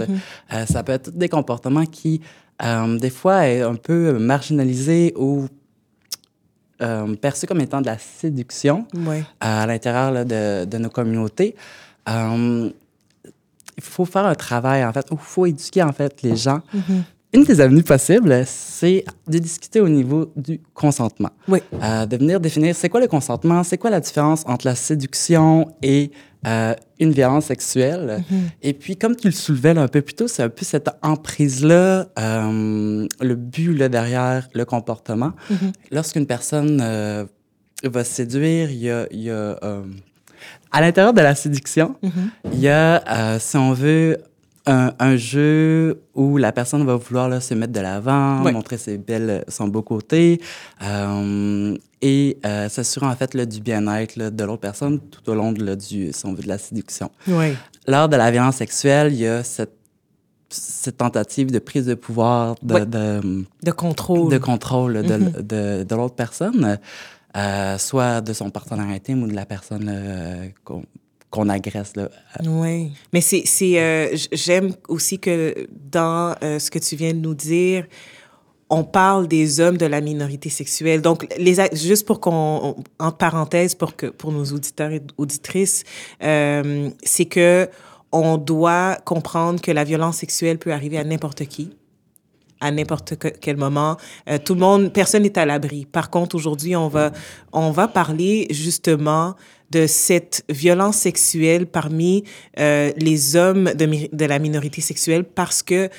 [0.52, 2.22] euh, ça peut être des comportements qui,
[3.00, 5.46] des fois, est un peu marginalisés ou
[7.20, 9.22] perçus comme étant de la séduction Oui.
[9.40, 11.54] à l'intérieur de, de nos communautés.
[12.08, 16.60] Il faut faire un travail, en fait, il faut éduquer, en fait, les gens.
[17.34, 21.30] Une des avenues possibles, c'est de discuter au niveau du consentement.
[21.48, 21.58] Oui.
[21.82, 25.66] Euh, de venir définir c'est quoi le consentement, c'est quoi la différence entre la séduction
[25.82, 26.12] et
[26.46, 28.22] euh, une violence sexuelle.
[28.62, 30.88] Et puis, comme tu le soulevais là, un peu plus tôt, c'est un peu cette
[31.02, 35.32] emprise-là, euh, le but là, derrière le comportement.
[35.90, 36.78] Lorsqu'une personne
[37.82, 39.06] va séduire, il y a...
[39.10, 39.58] il y a,
[40.70, 41.96] à l'intérieur de la séduction,
[42.52, 44.18] il y a, si on veut,
[44.66, 48.96] un, un jeu où la personne va vouloir là, se mettre de l'avant, montrer ses
[48.96, 50.40] belles, son beau côté
[50.82, 55.52] euh, et euh, s'assurer en fait là, du bien-être de l'autre personne tout au long
[55.52, 57.10] de, là, du, si on veut, de la séduction.
[57.28, 57.54] Oui.
[57.86, 59.76] Lors de la violence sexuelle, il y a cette,
[60.48, 64.30] cette tentative de prise de pouvoir, de, de, De contrôle.
[64.32, 65.30] de contrôle de, Mhm.
[65.42, 66.78] de, de l'autre personne,
[67.36, 69.92] euh, soit de son partenaire intime ou de la personne
[70.64, 70.84] qu'on
[71.34, 71.96] qu'on agresse.
[71.96, 72.08] Là.
[72.46, 77.18] Oui, mais c'est, c'est, euh, j'aime aussi que dans euh, ce que tu viens de
[77.18, 77.86] nous dire,
[78.70, 81.02] on parle des hommes de la minorité sexuelle.
[81.02, 85.82] Donc, les, juste pour qu'on, en parenthèse, pour que pour nos auditeurs et auditrices,
[86.22, 87.68] euh, c'est que
[88.12, 91.76] on doit comprendre que la violence sexuelle peut arriver à n'importe qui
[92.64, 93.96] à n'importe que- quel moment.
[94.28, 95.84] Euh, tout le monde, personne n'est à l'abri.
[95.84, 97.12] Par contre, aujourd'hui, on va,
[97.52, 99.34] on va parler justement
[99.70, 102.24] de cette violence sexuelle parmi
[102.58, 105.90] euh, les hommes de, de la minorité sexuelle parce que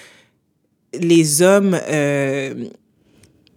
[0.94, 2.66] les hommes euh,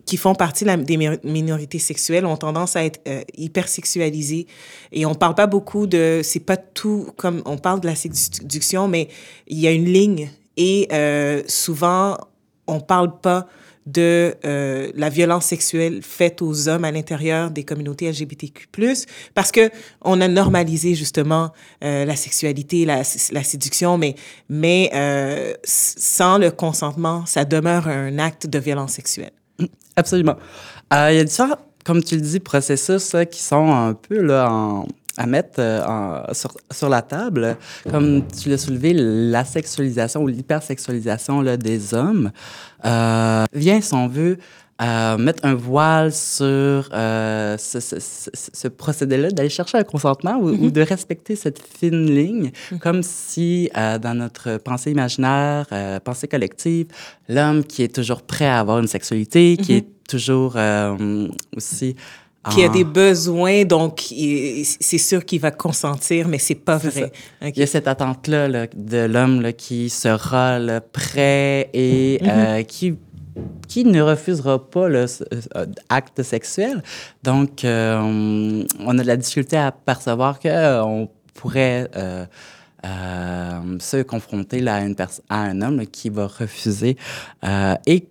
[0.04, 4.46] qui font partie des mi- minorités sexuelles ont tendance à être euh, hypersexualisés.
[4.92, 6.20] Et on parle pas beaucoup de...
[6.22, 7.42] C'est pas tout comme...
[7.44, 9.08] On parle de la séduction, mais
[9.46, 10.30] il y a une ligne.
[10.60, 10.88] Et
[11.46, 12.16] souvent,
[12.68, 13.48] on parle pas
[13.88, 18.68] de euh, la violence sexuelle faite aux hommes à l'intérieur des communautés LGBTQ+,
[19.34, 19.70] parce que
[20.02, 21.52] on a normalisé justement
[21.82, 23.98] euh, la sexualité, la, séduction,
[24.48, 29.32] mais, euh, sans le consentement, ça demeure un acte de violence sexuelle.
[29.96, 30.36] Absolument.
[30.92, 34.86] Il y a différents, comme tu le dis, processus qui sont un peu là en
[35.18, 37.56] à mettre euh, sur, sur, la table.
[37.90, 42.30] Comme tu l'as soulevé, la sexualisation ou l'hypersexualisation des hommes
[42.84, 44.38] euh, vient, si on veut,
[44.80, 47.96] euh, mettre un voile sur euh, ce, ce,
[48.32, 50.70] ce, procédé-là, d'aller chercher un consentement ou, ou, mm-hmm.
[50.70, 52.78] de respecter cette fine ligne, mm-hmm.
[52.78, 55.66] comme si euh, dans notre pensée imaginaire,
[56.04, 56.86] pensée collective,
[57.28, 59.78] l'homme qui est toujours prêt à avoir une sexualité, qui mm-hmm.
[59.78, 60.56] est toujours
[61.56, 61.96] aussi
[62.50, 62.92] qui a des ah.
[62.92, 67.12] besoins, donc c'est sûr qu'il va consentir, mais c'est pas vrai.
[67.42, 72.28] Il y a cette attente-là de l'homme qui sera là, prêt et mm-hmm.
[72.28, 72.94] euh, qui
[73.68, 76.82] qui ne refusera pas l'acte sexuel.
[77.22, 82.26] Donc, euh, on, a de la difficulté à percevoir qu'on pourrait euh,
[83.78, 84.96] se confronter là, à, une
[85.28, 86.96] à un homme qui va refuser
[87.86, 88.08] et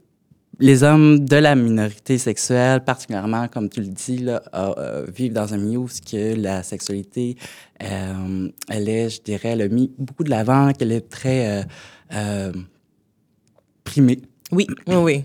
[0.59, 5.53] les hommes de la minorité sexuelle, particulièrement, comme tu le dis, là, euh, vivent dans
[5.53, 7.37] un milieu où que la sexualité,
[7.83, 11.63] euh, elle est, je dirais, elle a mis beaucoup de l'avant, qu'elle est très euh,
[12.13, 12.51] euh
[13.83, 14.19] primée.
[14.51, 15.23] Oui, oui, oui.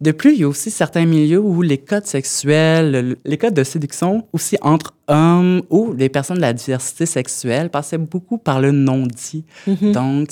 [0.00, 3.64] De plus, il y a aussi certains milieux où les codes sexuels, les codes de
[3.64, 8.70] séduction aussi entre hommes ou les personnes de la diversité sexuelle passaient beaucoup par le
[8.70, 9.44] non-dit.
[9.66, 9.92] Mm-hmm.
[9.92, 10.30] Donc,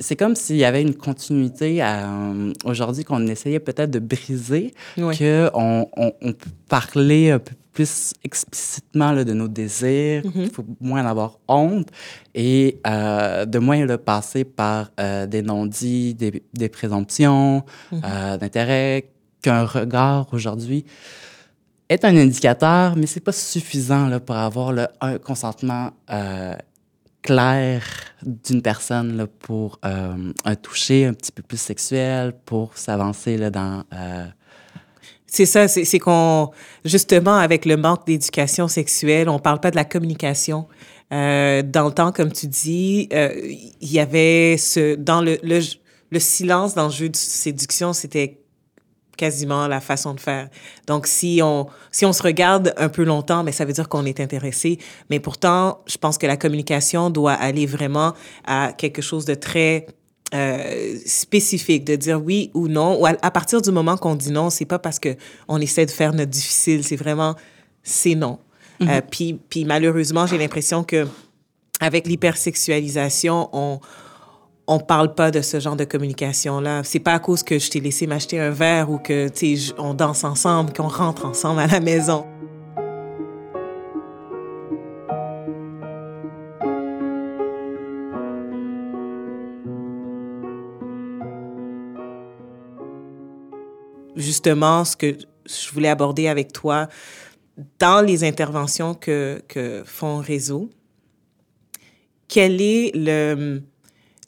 [0.00, 5.12] c'est comme s'il y avait une continuité euh, aujourd'hui qu'on essayait peut-être de briser, qu'on
[5.54, 6.34] on, on,
[6.68, 10.32] parler un peu plus explicitement là, de nos désirs, mm-hmm.
[10.34, 11.88] il faut moins en avoir honte
[12.34, 18.38] et euh, de moins le passer par euh, des non-dits, des, des, présomptions mm-hmm.
[18.38, 19.10] d'intérêt,
[19.42, 20.84] qu'un regard aujourd'hui
[21.88, 25.92] est un indicateur, mais c'est pas suffisant là, pour avoir un consentement
[27.22, 27.82] clair
[28.22, 33.50] d'une personne là, pour euh, un toucher un petit peu plus sexuel, pour s'avancer là,
[33.50, 33.84] dans...
[33.92, 34.26] Euh...
[35.26, 36.50] C'est ça, c'est qu'on,
[36.86, 40.66] justement, avec le manque d'éducation sexuelle, on parle pas de la communication.
[41.12, 43.30] Euh, dans le temps, comme tu dis, euh,
[43.80, 45.60] il y avait ce, dans le, le,
[46.10, 48.40] le silence dans le jeu de séduction, c'était
[49.18, 50.48] quasiment la façon de faire.
[50.86, 54.06] Donc, si on, si on se regarde un peu longtemps, mais ça veut dire qu'on
[54.06, 54.78] est intéressé.
[55.10, 58.14] Mais pourtant, je pense que la communication doit aller vraiment
[58.46, 59.86] à quelque chose de très
[60.34, 63.00] euh, spécifique, de dire oui ou non.
[63.00, 65.16] Ou à, partir du moment qu'on dit non, c'est pas parce que
[65.48, 67.34] on essaie de faire notre difficile, c'est vraiment
[67.82, 68.38] c'est non.
[68.82, 71.06] Euh, puis, puis malheureusement, j'ai l'impression que
[71.80, 73.80] avec l'hypersexualisation, on
[74.70, 76.82] on parle pas de ce genre de communication-là.
[76.84, 79.94] C'est pas à cause que je t'ai laissé m'acheter un verre ou que, tu on
[79.94, 82.26] danse ensemble, qu'on rentre ensemble à la maison.
[94.16, 96.88] Justement, ce que je voulais aborder avec toi,
[97.78, 100.68] dans les interventions que, que font Réseau,
[102.28, 103.62] quel est le,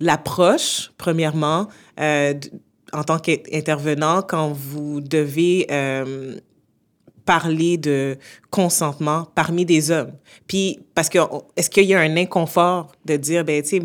[0.01, 1.69] l'approche, premièrement,
[2.01, 2.35] euh,
[2.93, 6.39] en tant qu'intervenant, quand vous devez euh,
[7.25, 8.19] parler de
[8.51, 10.13] consentement parmi des hommes.
[10.49, 11.19] Puis, parce que,
[11.57, 13.83] est-ce qu'il y a un inconfort de dire, ben, tu sais,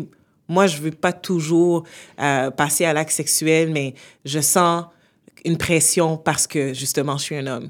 [0.48, 1.84] moi, je veux pas toujours
[2.20, 4.84] euh, passer à l'acte sexuel, mais je sens
[5.44, 7.68] une pression parce que, justement, je suis un homme?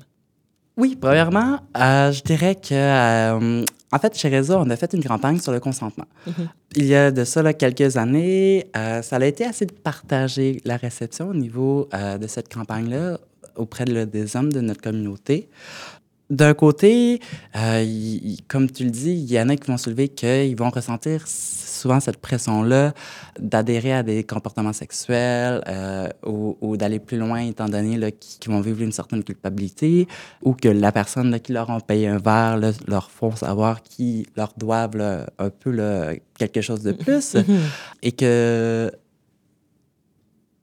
[0.78, 5.52] Oui, premièrement, je dirais que, en fait, chez Réseau, on a fait une campagne sur
[5.52, 6.06] le consentement.
[6.26, 6.48] Mm-hmm.
[6.76, 10.76] Il y a de ça là, quelques années, euh, ça a été assez partagé, la
[10.76, 13.18] réception au niveau de cette campagne-là
[13.54, 15.48] auprès de, des hommes de notre communauté.
[16.28, 17.20] D'un côté,
[18.48, 21.22] comme tu le dis, il y en a qui vont soulever qu'ils vont ressentir
[21.86, 22.92] souvent cette pression-là
[23.38, 28.60] d'adhérer à des comportements sexuels euh, ou, ou d'aller plus loin, étant donné qu'ils vont
[28.60, 30.08] vivre une certaine culpabilité
[30.42, 33.82] ou que la personne là, qui leur a payé un verre là, leur font savoir
[33.84, 37.60] qu'ils leur doivent là, un peu là, quelque chose de plus mm-hmm.
[38.02, 38.90] et que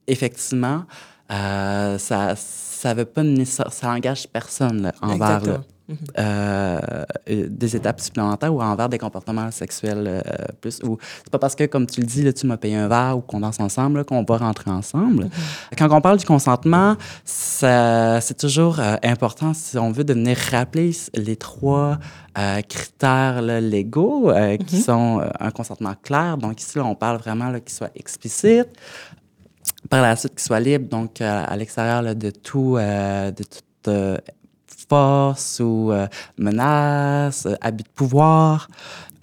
[0.08, 0.84] effectivement,
[1.32, 5.98] euh, ça ça veut pas ça engage personne là, envers Mhm.
[6.18, 6.80] Euh,
[7.28, 10.22] des étapes supplémentaires ou envers des comportements sexuels euh,
[10.62, 10.80] plus.
[10.82, 13.18] Ou c'est pas parce que, comme tu le dis, là, tu m'as payé un verre
[13.18, 15.26] ou qu'on danse ensemble qu'on va rentrer ensemble.
[15.26, 15.32] Mhm.
[15.78, 20.92] Quand on parle du consentement, c'est toujours euh, important si on veut de venir rappeler
[21.16, 22.00] les trois
[22.68, 24.32] critères là, légaux
[24.66, 24.82] qui mhm.
[24.82, 26.38] sont un consentement clair.
[26.38, 28.70] Donc ici, là, on parle vraiment qu'il soit explicite,
[29.90, 34.10] par la suite, qu'il soit libre, donc à l'extérieur de tout, de toute
[34.88, 35.92] force ou
[36.38, 38.68] menace, habit de pouvoir.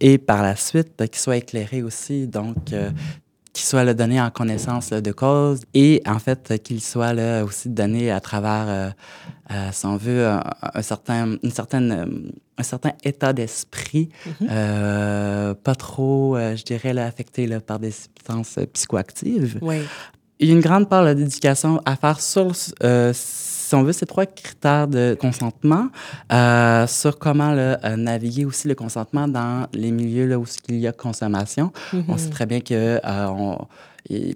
[0.01, 2.73] Et par la suite, qu'il soit éclairé aussi, donc
[3.53, 7.69] qu'il soit le donné en connaissance de cause et en fait qu'il soit là, aussi
[7.69, 8.91] donné à travers, euh,
[9.51, 14.11] euh, si on veut, un, certain, une certaine, un certain état d'esprit,
[14.49, 19.59] euh, pas trop, je dirais, là, affecté là, par des substances psychoactives.
[19.63, 19.81] Oui.
[20.39, 22.53] Il y a une grande part d'éducation à faire sur
[23.71, 25.91] si on veut, ces trois critères de consentement
[26.33, 30.89] euh, sur comment euh, naviguer aussi le consentement dans les milieux là, où il y
[30.89, 31.71] a consommation.
[31.93, 32.31] On sait mm-hmm.
[32.31, 33.55] très bien que euh,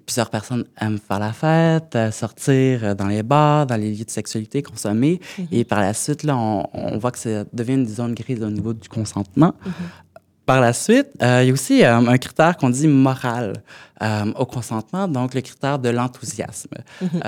[0.06, 4.62] plusieurs personnes aiment faire la fête, sortir dans les bars, dans les lieux de sexualité,
[4.62, 5.20] consommer.
[5.20, 5.46] Mm-hmm.
[5.50, 8.72] Et par la suite, là, on, voit que ça devient une zone grise au niveau
[8.72, 9.54] du consentement.
[9.66, 10.03] Mm-hmm.
[10.46, 13.54] Par la suite, euh, il y a aussi euh, un critère qu'on dit moral
[14.02, 16.74] euh, au consentement, donc le critère de l'enthousiasme.
[17.00, 17.20] Mhm.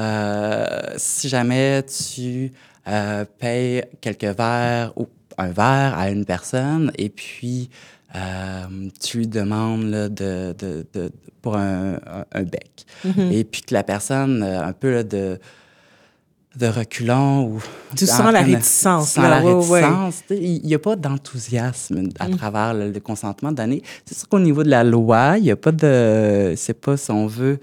[0.96, 2.52] si jamais tu
[3.38, 7.70] payes quelques verres ou un verre à une personne et puis
[9.00, 11.10] tu lui demandes de, de, de,
[11.42, 11.98] pour un,
[12.32, 13.32] un, bec, mhm.
[13.32, 15.38] et puis que la personne, un peu de
[16.56, 17.62] de reculons ou...
[17.96, 19.12] Tu sens la réticence.
[19.12, 20.22] Sans la réticence.
[20.30, 22.36] Il n'y a pas d'enthousiasme à mm.
[22.36, 23.82] travers le, consentement donné.
[24.04, 26.54] C'est sûr qu'au niveau de la loi, il n'y a pas de...
[26.56, 27.58] C'est pas, si on veut,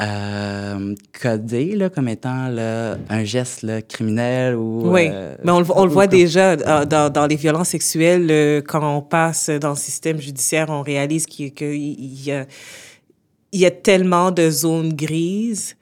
[0.00, 4.90] euh, codé là, comme étant là, un geste là, criminel ou...
[4.90, 8.28] Oui, euh, mais on, le voit déjà euh, dans, dans, les violences sexuelles.
[8.30, 11.52] Euh, quand on passe dans le système judiciaire, on réalise qu'il
[13.52, 15.76] y a tellement de zones grises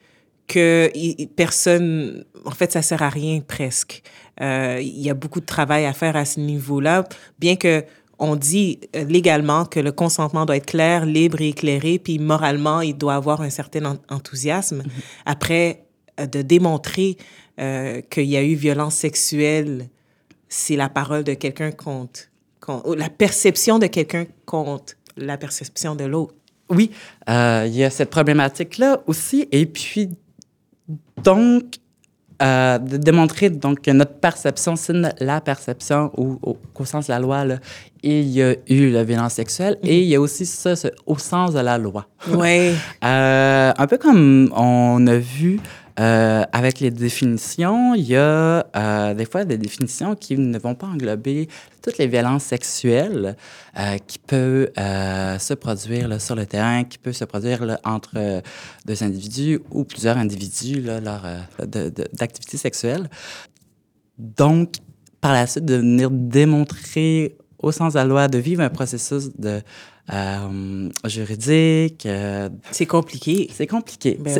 [0.51, 0.91] que
[1.37, 4.03] personne, en fait, ça sert à rien presque.
[4.41, 7.05] Euh, il y a beaucoup de travail à faire à ce niveau-là,
[7.39, 7.85] bien que
[8.19, 12.81] on dit euh, légalement que le consentement doit être clair, libre et éclairé, puis moralement,
[12.81, 14.81] il doit avoir un certain enthousiasme.
[14.81, 15.03] Mm-hmm.
[15.25, 15.85] Après,
[16.19, 17.17] euh, de démontrer
[18.09, 19.87] qu'il y a eu violence sexuelle,
[20.49, 22.31] c'est la parole de quelqu'un compte.
[22.95, 26.33] La perception de quelqu'un compte, la perception de l'autre.
[26.71, 26.89] Oui,
[27.27, 29.47] il y a cette problématique-là aussi.
[29.51, 30.09] Et puis,
[31.23, 31.63] donc,
[32.41, 37.19] euh, de démontrer donc, que notre perception, c'est la perception ou au, sens de la
[37.19, 37.57] loi, là,
[38.01, 40.73] il y a eu la violence sexuelle et il y a aussi ça,
[41.05, 42.07] au sens de la loi.
[42.29, 42.71] Oui.
[43.03, 45.59] euh, un peu comme on a vu
[45.99, 50.75] euh, avec les définitions, il y a euh, des fois des définitions qui ne vont
[50.75, 51.47] pas englober
[51.81, 53.35] toutes les violences sexuelles
[53.77, 58.41] euh, qui peuvent se produire sur le terrain, qui peuvent se produire entre
[58.85, 61.23] deux individus ou plusieurs individus lors
[62.13, 63.09] d'activités sexuelles.
[64.17, 64.75] Donc,
[65.19, 69.29] par la suite, de venir démontrer au sens de la loi, de vivre un processus
[69.37, 69.61] de,
[71.05, 72.07] juridique.
[72.71, 73.49] c'est compliqué.
[73.53, 74.17] C'est compliqué.
[74.19, 74.33] Ben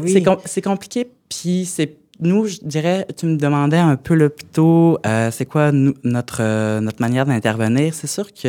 [0.46, 5.32] c'est compliqué puis c'est nous, je dirais, tu me demandais un peu le plutôt, euh,
[5.32, 7.96] c'est quoi notre euh, notre manière d'intervenir.
[7.96, 8.48] C'est sûr que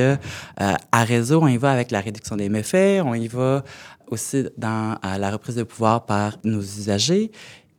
[0.61, 3.65] euh, à réseau, on y va avec la réduction des méfaits, on y va
[4.09, 7.31] aussi dans la reprise de pouvoir par nos usagers.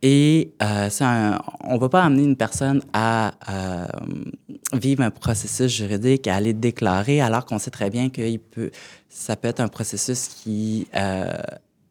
[0.06, 3.32] Et un, on ne va pas amener une personne à
[4.74, 8.70] vivre un processus juridique, à aller déclarer, alors qu'on sait très bien que peut,
[9.08, 10.86] ça peut être un processus qui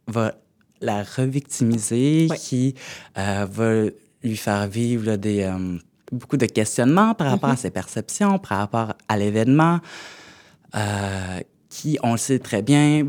[0.07, 0.35] va
[0.83, 2.75] la revictimiser, qui
[3.17, 3.89] euh, va
[4.23, 5.77] lui faire vivre des, euh,
[6.11, 7.57] beaucoup de questionnements par rapport à mm-hmm.
[7.57, 9.79] ses perceptions, par rapport à l'événement,
[10.75, 13.07] euh, qui, on le sait très bien,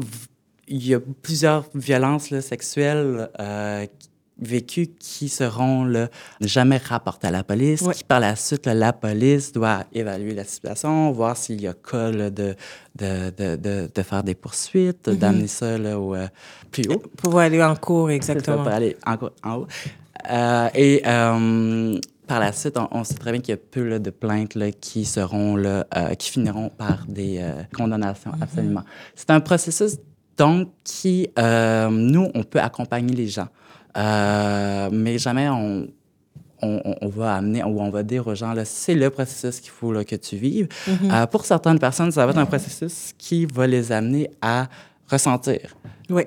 [0.69, 3.29] il y a plusieurs violences sexuelles
[4.39, 6.09] vécues qui seront là,
[6.41, 11.13] jamais rapportées à la police, qui par la suite, la police doit évaluer la situation,
[11.13, 12.57] voir s'il y a cas de,
[12.97, 15.19] de, de, de, faire des poursuites, mm-hmm.
[15.19, 16.27] d'amener ça là, au, euh,
[16.71, 17.03] plus haut.
[17.17, 18.63] Pour aller en cours, exactement.
[18.63, 19.17] pour aller en,
[19.49, 19.67] en haut.
[20.31, 24.11] Euh, et euh, par la suite, on, sait très bien qu'il y a peu de
[24.11, 25.87] plaintes là, qui seront là,
[26.19, 27.45] qui finiront par des
[27.77, 28.43] condamnations, mm-hmm.
[28.43, 28.83] absolument.
[29.15, 29.99] C'est un processus
[30.37, 33.49] donc qui, nous, on peut accompagner les gens.
[33.97, 35.87] Euh, mais jamais on,
[36.63, 39.93] on, on, va amener ou on va dire aux gens, c'est le processus qu'il faut
[39.93, 40.69] là, que tu vives.
[40.89, 41.13] Mm-hmm.
[41.13, 44.69] Euh, pour certaines personnes, ça va être un processus qui va les amener à
[45.11, 45.77] ressentir,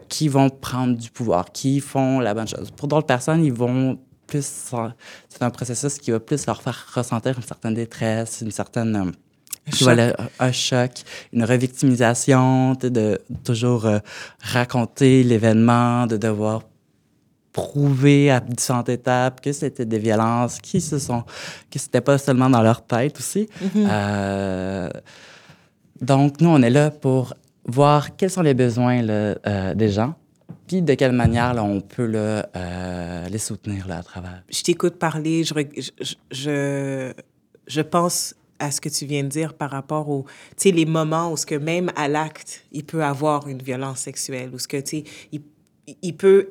[0.08, 2.72] qui vont prendre du pouvoir, qui font la bonne chose.
[2.72, 4.72] Pour d'autres personnes, ils vont plus...
[5.30, 8.96] C'est un processus qui va plus leur faire ressentir une certaine détresse, une certaine...
[8.96, 9.12] Euh,
[9.70, 10.00] un choc.
[10.40, 10.92] un choc,
[11.34, 13.86] une revictimisation, de toujours
[14.40, 16.62] raconter l'événement, de devoir
[17.58, 21.24] prouver à différentes étapes que c'était des violences qui se sont
[21.72, 23.50] que c'était pas seulement dans leur tête aussi.
[23.64, 23.88] Mm-hmm.
[23.90, 24.90] Euh,
[26.00, 27.34] donc nous on est là pour
[27.66, 29.14] voir quels sont les besoins là,
[29.48, 30.14] euh, des gens
[30.68, 34.44] puis de quelle manière là, on peut là, euh, les soutenir là, à travers.
[34.50, 37.14] Je t'écoute parler, je, je, je,
[37.68, 40.26] je, pense à ce que tu viens de dire par rapport aux,
[40.58, 44.00] tu sais, les moments où ce que même à l'acte, il peut avoir une violence
[44.00, 45.42] sexuelle, ou ce que, tu sais,
[46.02, 46.50] il, peut,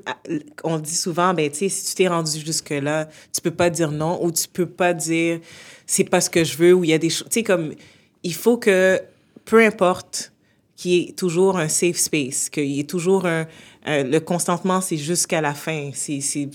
[0.65, 3.93] on dit souvent, ben, tu sais, si tu t'es rendu jusque-là, tu peux pas dire
[3.93, 5.41] non, ou tu peux pas dire,
[5.87, 7.75] c'est pas ce que je veux, ou il y a des choses, tu sais, comme,
[8.23, 9.01] il faut que,
[9.45, 10.33] peu importe,
[10.77, 13.47] qu'il y ait toujours un safe space, qu'il y ait toujours un,
[13.87, 15.91] le consentement, c'est jusqu'à la fin.
[15.95, 16.51] C'est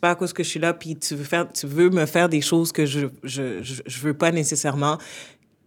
[0.00, 2.28] pas à cause que je suis là, puis tu veux faire, tu veux me faire
[2.28, 4.98] des choses que je, je, je, veux pas nécessairement,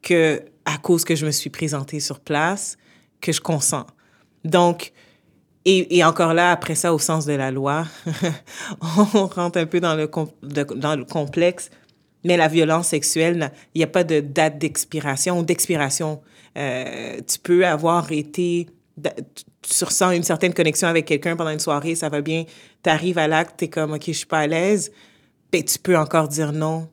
[0.02, 2.78] que à cause que je me suis présentée sur place,
[3.22, 3.86] que je consens.
[4.44, 4.92] Donc,
[5.66, 7.86] et, encore là, après ça, au sens de la loi,
[8.82, 11.70] on rentre un peu dans le, complexe,
[12.26, 16.22] mais la violence sexuelle, il n'y a pas de date d'expiration ou d'expiration.
[16.58, 18.68] Euh, tu peux avoir été,
[19.02, 22.44] tu ressens une certaine connexion avec quelqu'un pendant une soirée, ça va bien,
[22.84, 24.92] tu arrives à l'acte, tu es comme, OK, je suis pas à l'aise,
[25.52, 26.90] ben, tu peux encore dire non.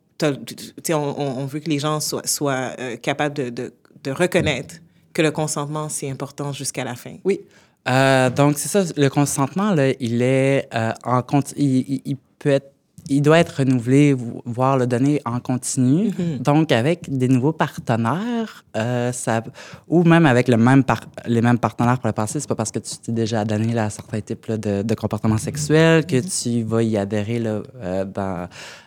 [0.93, 4.77] On, veut que les gens soient, euh, capables de reconnaître
[5.13, 7.17] que le consentement, c'est important jusqu'à la fin.
[7.25, 7.41] Oui.
[7.89, 11.23] Euh, donc, c'est ça, le consentement, là, il est euh, en
[11.57, 12.73] il, il, peut être
[13.09, 14.15] il doit être renouvelé,
[14.45, 16.11] voire le donner en continu.
[16.11, 16.43] Mm-hmm.
[16.43, 19.43] Donc, avec des nouveaux partenaires, euh, ça,
[19.89, 20.85] ou même avec le même
[21.27, 23.91] les mêmes partenaires pour le passé, c'est pas parce que tu t'es déjà donné à
[23.91, 26.43] certains types de, de comportements sexuels que mm-hmm.
[26.43, 27.63] tu vas y adhérer là,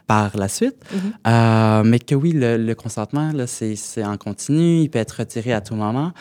[0.08, 0.78] par la suite.
[1.26, 1.84] Mm-hmm.
[1.84, 6.14] mais que oui, le, consentement, c'est en continu, il peut être retiré à tout moment.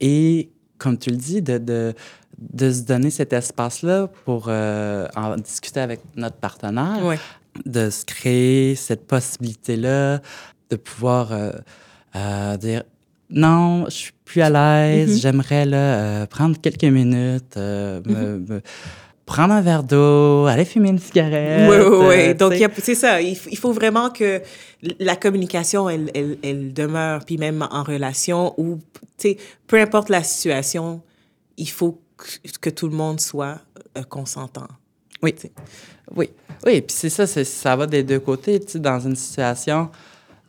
[0.00, 1.94] Et comme tu le dis, de, de,
[2.38, 7.18] de se donner cet espace-là pour euh, en discuter avec notre partenaire,
[7.64, 10.20] de se créer cette possibilité-là,
[10.70, 11.52] de pouvoir euh,
[12.14, 12.82] euh, dire
[13.28, 15.20] non, je suis plus à l'aise, mm-hmm.
[15.20, 18.60] j'aimerais prendre quelques minutes, me, mm-hmm.
[19.26, 21.68] Prendre un verre d'eau, aller fumer une cigarette.
[21.68, 22.34] Oui, oui, oui.
[22.34, 23.20] Donc, c'est ça.
[23.20, 24.40] Il, faut vraiment que
[25.00, 28.78] la communication, elle, elle, elle demeure, puis même en relation, ou,
[29.18, 31.02] tu sais, peu importe la situation,
[31.56, 32.00] il faut
[32.60, 33.58] que tout le monde soit
[33.98, 34.68] euh, consentant.
[35.22, 35.34] Oui.
[36.14, 36.30] Oui.
[36.64, 38.60] Oui, puis c'est ça, ça va des deux côtés.
[38.76, 39.90] Dans une situation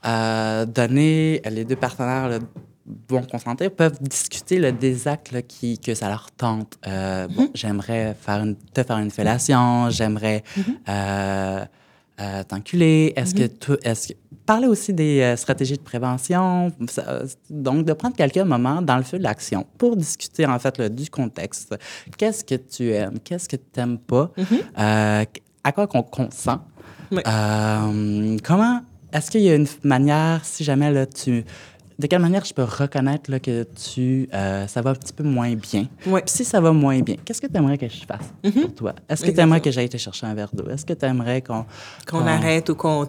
[0.05, 2.39] euh, donnée, les deux partenaires
[3.09, 6.77] vont consentir, peuvent discuter le des actes qui, que ça leur tente.
[6.87, 7.51] Euh, bon, mm-hmm.
[7.53, 10.43] j'aimerais faire une, te faire une fellation, j'aimerais
[10.87, 11.67] mm-hmm.
[12.47, 13.13] t'enculer.
[13.15, 13.77] Est-ce que mm-hmm.
[13.79, 14.13] tu, est-ce que
[14.47, 16.71] parler aussi des euh, stratégies de prévention,
[17.51, 21.09] donc de prendre quelques moments dans le feu de l'action pour discuter en fait du
[21.11, 21.75] contexte.
[22.17, 24.31] Qu'est-ce que tu aimes, qu'est-ce que tu n'aimes pas,
[24.79, 25.25] euh,
[25.63, 26.61] à quoi qu'on consent.
[27.13, 28.81] Euh, comment
[29.13, 31.43] est-ce qu'il y a une manière, si jamais là, tu
[31.99, 35.53] de quelle manière je peux reconnaître là, que tu ça va un petit peu moins
[35.55, 35.87] bien?
[36.25, 38.61] si ça va moins bien, qu'est-ce que tu aimerais que je fasse mm-hmm.
[38.61, 38.95] pour toi?
[39.09, 40.69] Est-ce que tu aimerais que j'aille te chercher un verre d'eau?
[40.69, 41.65] Est-ce que tu aimerais qu'on...
[42.07, 43.07] Qu'on arrête ou qu'on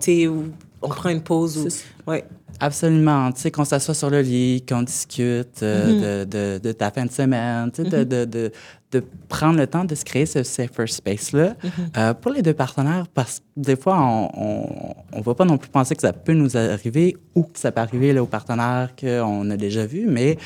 [0.80, 1.58] on prend une pause.
[2.06, 2.10] Ou...
[2.10, 2.24] Ouais.
[2.60, 3.30] Absolument.
[3.32, 6.28] Tu sais, qu'on s'assoit sur le lit, qu'on discute euh, mm-hmm.
[6.28, 8.30] de, de, ta fin de semaine, tu sais, de, mm-hmm.
[8.30, 8.52] de,
[8.92, 11.98] de, prendre le temps de se créer ce safer space-là mm-hmm.
[11.98, 15.70] euh, pour les deux partenaires, parce que des fois, on ne va pas non plus
[15.70, 19.50] penser que ça peut nous arriver ou que ça peut arriver là, aux partenaires qu'on
[19.50, 20.38] a déjà vus, mais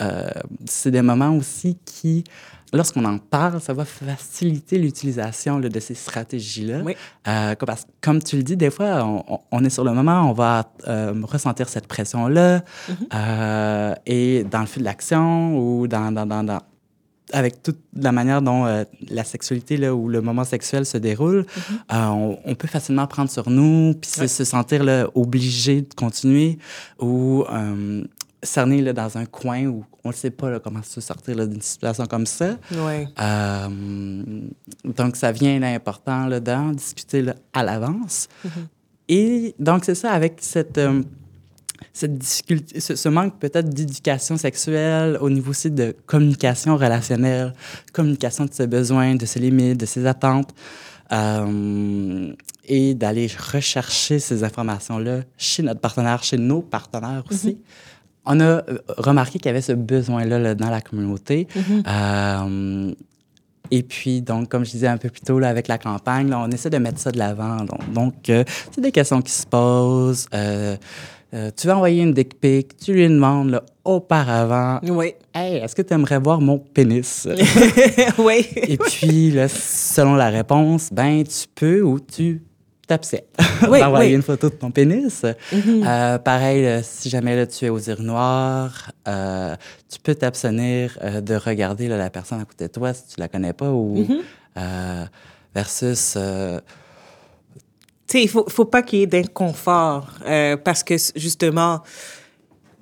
[0.00, 0.30] euh,
[0.66, 2.24] c'est des moments aussi qui
[2.72, 6.80] lorsqu'on en parle, ça va faciliter l'utilisation de ces stratégies-là.
[6.84, 6.96] Oui.
[7.28, 9.04] Euh, parce que, comme tu le dis, des fois,
[9.50, 12.58] on, est sur le moment, on va euh, ressentir cette pression-là.
[12.58, 12.94] Mm-hmm.
[13.14, 16.60] Euh, et dans le fil de l'action ou dans, dans, dans,
[17.32, 18.66] avec toute la manière dont
[19.08, 21.46] la sexualité là, ou le moment sexuel se déroule,
[21.90, 22.38] mm-hmm.
[22.44, 26.58] on, peut facilement prendre sur nous, puis se, sentir là, obligé de continuer
[26.98, 27.44] ou
[28.42, 31.60] cerné là, dans un coin où on ne sait pas là, comment se sortir d'une
[31.60, 32.56] situation comme ça.
[32.72, 33.06] Ouais.
[33.20, 33.68] Euh,
[34.84, 38.28] donc, ça vient important d'en discuter à l'avance.
[38.44, 38.50] Mm-hmm.
[39.08, 41.02] Et donc, c'est ça, avec cette, euh,
[41.92, 47.54] cette difficulté, ce, manque peut-être d'éducation sexuelle au niveau aussi de communication relationnelle,
[47.92, 50.54] communication de ses besoins, de ses limites, de ses attentes.
[51.12, 52.32] Euh,
[52.66, 57.48] et d'aller rechercher ces informations-là chez notre partenaire, chez nos partenaires aussi.
[57.48, 57.90] Mm-hmm
[58.26, 58.62] on a euh,
[58.96, 61.46] remarqué qu'il y avait ce besoin-là dans la communauté.
[61.56, 61.82] Mm-hmm.
[61.86, 62.94] Euh,
[63.70, 66.50] et puis, donc, comme je disais un peu plus tôt, là, avec la campagne, on
[66.50, 67.58] essaie de mettre ça de l'avant.
[67.94, 70.28] Donc, euh, c'est des questions qui se posent.
[71.32, 75.14] Tu vas envoyer une dick pic, tu lui demandes auparavant oui.
[75.34, 77.26] Hey, est-ce que tu aimerais voir mon pénis?
[78.18, 78.46] Oui.
[78.56, 82.42] Et puis, selon la réponse, ben, tu peux ou tu
[82.86, 83.20] t'abstiens
[83.68, 84.16] Oui, d'envoyer oui.
[84.16, 85.24] une photo de ton pénis.
[85.52, 85.84] Mhm.
[85.86, 89.54] Euh, pareil, là, si jamais là, tu es aux urinoirs, euh,
[89.88, 93.20] tu peux t'abstenir euh, de regarder là, la personne à côté de toi si tu
[93.20, 94.18] la connais pas ou Mhm.
[94.58, 95.04] euh,
[95.54, 96.60] versus euh,
[98.10, 101.80] Tu sais, il faut, faut pas qu'il y ait d'inconfort euh, parce que justement,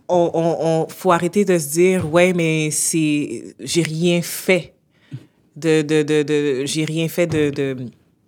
[0.09, 4.73] on, on, faut arrêter de se dire ouais, mais c'est j'ai rien fait
[5.55, 7.77] de de de, de j'ai rien fait de, de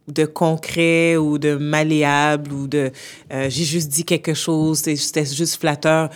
[0.09, 2.93] de concret ou de malléable ou de
[3.33, 6.11] euh, j'ai juste dit quelque chose, c'était juste flatteur.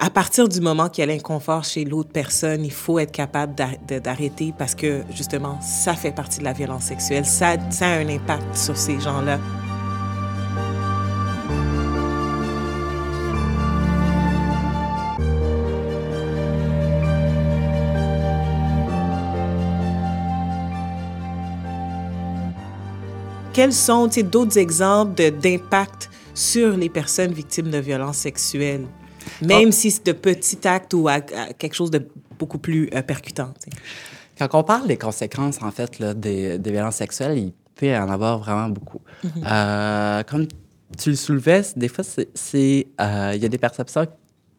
[0.00, 3.54] À partir du moment qu'il y a l'inconfort chez l'autre personne, il faut être capable
[3.54, 7.24] d'arrêter parce que justement, ça fait partie de la violence sexuelle.
[7.24, 9.38] Ça a un impact sur ces gens-là.
[23.56, 28.84] Quels sont d'autres exemples d'impact sur les personnes victimes de violences sexuelles,
[29.40, 32.06] même si c'est de petits actes ou à, à quelque chose de
[32.38, 33.54] beaucoup plus euh, percutant?
[34.38, 37.96] Quand on parle des conséquences, en fait, là, des, des violences sexuelles, il peut y
[37.96, 39.00] en avoir vraiment beaucoup.
[39.24, 40.46] Euh, comme
[40.98, 44.06] tu le soulevais, des fois, euh, il y a des perceptions.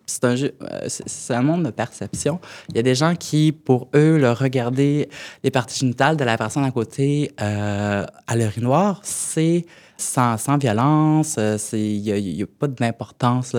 [0.10, 0.88] C'est un, euh,
[1.30, 2.40] un monde de perception.
[2.70, 5.10] Il y a des gens qui, pour eux, le regarder
[5.44, 9.66] les parties génitales de la personne à côté euh, à l'urinoir, c'est
[9.98, 13.54] sans, sans violence, euh, il n'y a, pas d'importance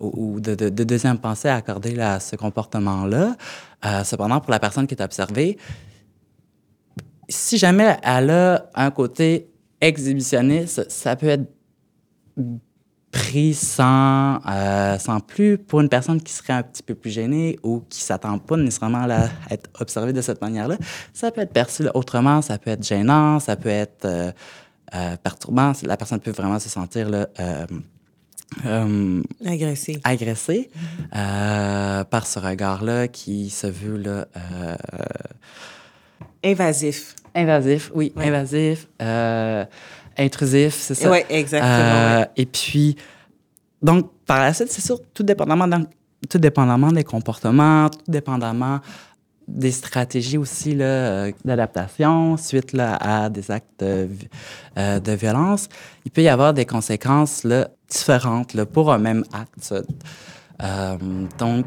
[0.00, 3.36] ou, de, de- de deuxième pensée à accorder à ce comportement-là.
[3.84, 5.56] Euh, cependant, pour la personne qui est observée,
[7.28, 9.50] si jamais elle a un côté
[9.80, 11.48] exhibitionniste, ça peut être
[13.12, 17.58] pris sans, euh, sans plus pour une personne qui serait un petit peu plus gênée
[17.64, 20.76] ou qui s'attend pas nécessairement à être observée de cette manière-là.
[21.12, 24.30] Ça peut être perçu autrement, ça peut être gênant, ça peut être euh,
[24.94, 25.72] euh, perturbant.
[25.82, 27.66] La personne peut vraiment se sentir là, euh,
[28.64, 30.00] euh, Agressé.
[30.04, 30.70] agressée
[31.16, 34.26] euh, par ce regard-là qui se veut là,
[36.44, 37.16] Invasif.
[37.34, 38.28] invasif, oui, Ouais.
[38.28, 38.86] invasif,
[40.18, 41.10] intrusif, c'est ça?
[41.10, 41.70] Oui, exactement.
[41.72, 42.24] Euh.
[42.36, 42.96] Et puis,
[43.82, 45.86] donc, par la suite, c'est sûr, tout dépendamment, dans-
[46.28, 48.80] tout dépendamment des comportements, tout dépendamment
[49.48, 54.06] des stratégies aussi euh, d'adaptation suite là, à des actes euh,
[54.76, 55.68] de violence,
[56.04, 59.74] il peut y avoir des conséquences là, différentes là, pour un même acte.
[60.62, 60.96] Euh,
[61.38, 61.66] donc,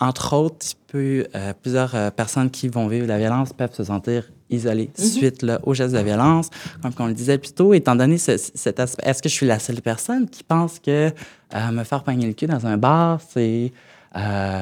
[0.00, 4.24] entre autres, peut, euh, plusieurs euh, personnes qui vont vivre la violence peuvent se sentir
[4.48, 6.48] isolées suite là, aux gestes de violence.
[6.82, 9.46] Comme on le disait plus tôt, étant donné ce- cet aspect, est-ce que je suis
[9.46, 11.10] la seule personne qui pense que
[11.54, 13.72] euh, me faire pogner le cul dans un bar, c'est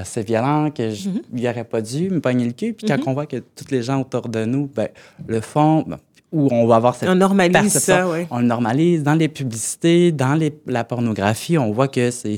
[0.05, 2.75] c'est violent, que je n'aurais pas dû me pogner le cul?
[2.75, 4.89] Puis quand on voit que tous les gens autour de nous ben,
[5.27, 5.97] le font, ben,
[6.33, 8.27] on va avoir cette On normalise perception, ça, oui.
[8.31, 12.37] on le normalise dans les publicités, dans les, la pornographie, on voit que c'est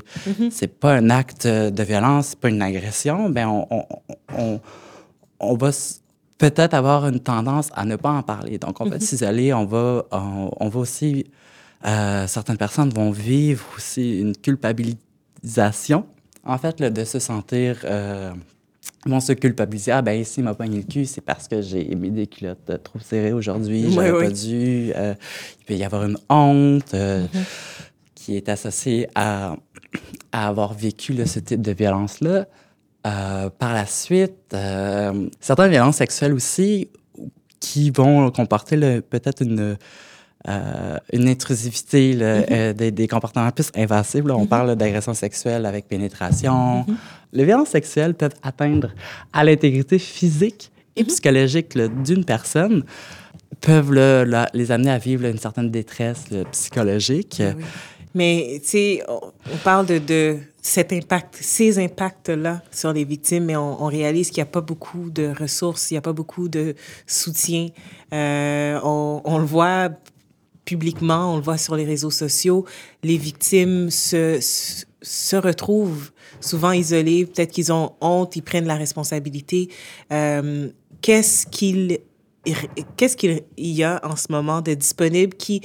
[0.51, 3.84] c'est pas un acte de violence, c'est pas une agression, ben on, on,
[4.38, 4.61] on,
[5.41, 5.70] on va
[6.38, 8.59] peut-être avoir une tendance à ne pas en parler.
[8.59, 11.26] Donc on va s'isoler, on va on, va aussi
[11.86, 16.07] euh, certaines personnes vont vivre aussi une culpabilisation
[16.45, 18.32] en fait là, de se sentir euh,
[19.07, 19.92] vont se culpabiliser.
[19.92, 22.78] Ah, ben, s'il m'a pogné le cul, c'est parce que j'ai mis des culottes euh,
[22.78, 23.90] trop serrées aujourd'hui.
[23.90, 24.24] J'aurais oui.
[24.26, 24.92] pas dû.
[24.94, 25.14] Euh,
[25.61, 27.26] il peut y avoir une honte euh,
[28.14, 29.57] qui est associée à,
[30.32, 32.46] à avoir vécu là, ce type de violence-là.
[33.07, 34.55] Euh, par la suite,
[35.40, 36.90] certaines violences sexuelles aussi
[37.59, 39.78] qui vont comporter peut-être une,
[40.49, 44.24] euh, une intrusivité, là, euh, des, des comportements plus invasifs.
[44.24, 44.36] Là.
[44.36, 46.86] On parle là, d'agression sexuelle avec pénétration.
[47.32, 48.91] Les violences sexuelles peuvent atteindre
[49.32, 52.84] à l'intégrité physique et psychologique d'une personne,
[53.61, 57.43] peuvent là, là, les amener à vivre là, une certaine détresse psychologique.
[57.57, 57.64] Oui.
[58.14, 59.20] Mais, tu sais, on,
[59.53, 64.30] on parle de, de cet impact, ces impacts-là sur les victimes, mais on, on réalise
[64.30, 66.74] qu'il n'y a pas beaucoup de ressources, il n'y a pas beaucoup de
[67.07, 67.68] soutien.
[68.12, 69.91] Euh, on, on le voit
[70.70, 72.64] publiquement, on le voit sur les réseaux sociaux,
[73.02, 79.68] les victimes se, se, retrouvent souvent isolées, peut-être qu'ils ont honte, ils prennent la responsabilité.
[80.12, 80.68] Euh,
[81.00, 81.98] qu'est-ce qu'il
[82.96, 83.16] qu'est-ce
[83.58, 85.60] y a en ce moment de disponible qui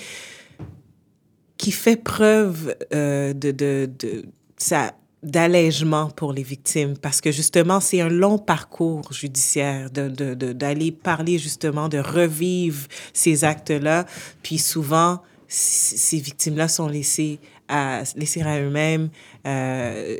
[1.57, 4.25] qui fait preuve euh, de, de, de,
[4.57, 4.95] ça
[5.25, 10.53] d'allègement pour les victimes parce que justement c'est un long parcours judiciaire de, de, de,
[10.53, 14.05] d'aller parler justement de revivre ces actes-là
[14.43, 19.09] puis souvent ces victimes-là sont laissées à laissées à eux-mêmes
[19.47, 20.17] euh,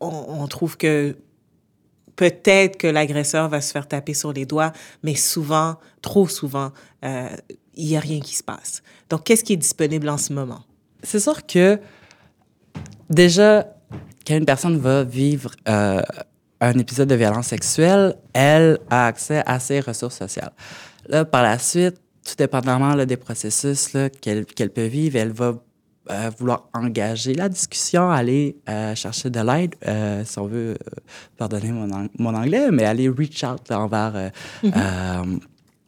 [0.00, 1.16] on, trouve que
[2.16, 6.72] peut-être que l'agresseur va se faire taper sur les doigts, mais souvent, trop souvent,
[7.04, 7.28] euh,
[7.74, 8.82] il n'y a rien qui se passe.
[9.10, 10.64] Donc, qu'est-ce qui est disponible en ce moment?
[11.02, 11.80] C'est sûr que
[13.10, 13.66] déjà,
[14.28, 16.02] quand une personne va vivre euh,
[16.60, 20.52] un épisode de violence sexuelle, elle a accès à ses ressources sociales.
[21.08, 25.54] Là, par la suite, tout dépendamment là, des processus qu'elle peut vivre, elle va
[26.10, 30.76] euh, vouloir engager la discussion, aller euh, chercher de l'aide, euh, si on veut,
[31.36, 34.30] pardonner mon, mon, anglais, mais aller reach out envers
[34.64, 35.38] mm-hmm.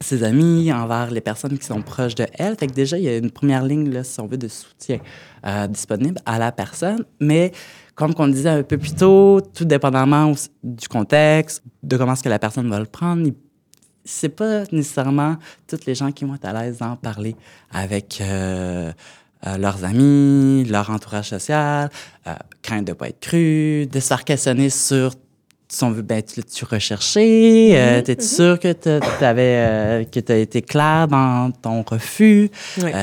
[0.01, 2.57] ses amis, envers les personnes qui sont proches de elle.
[2.57, 4.99] Fait que déjà, il y a une première ligne, là, si on veut, de soutien
[5.71, 7.05] disponible à la personne.
[7.19, 7.53] Mais
[8.01, 10.33] comme on disait un peu plus tôt, tout dépendamment
[10.65, 13.29] du contexte, de comment est-ce que la personne va le prendre,
[14.05, 15.37] c'est pas nécessairement
[15.69, 17.37] toutes les gens qui vont être à l'aise d'en parler
[17.71, 18.93] avec euh,
[19.59, 21.91] leurs amis, leur entourage social,
[22.27, 25.13] euh, crainte de ne pas être cru, de se faire questionner sur
[25.69, 28.35] si on veut, ben, tu, tu recherché, euh, mm-hmm, t'es-tu mm-hmm.
[28.35, 32.51] sûr que tu avais, que as été clair dans ton refus?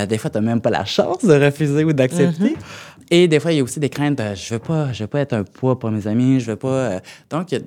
[0.10, 2.56] des fois, tu n'as même pas la chance de refuser ou d'accepter.
[2.56, 2.87] Mm-hmm.
[3.10, 5.08] Et des fois, il y a aussi des craintes de je veux pas, je veux
[5.08, 7.00] pas être un poids pour mes amis, je veux pas.
[7.30, 7.66] donc, il y a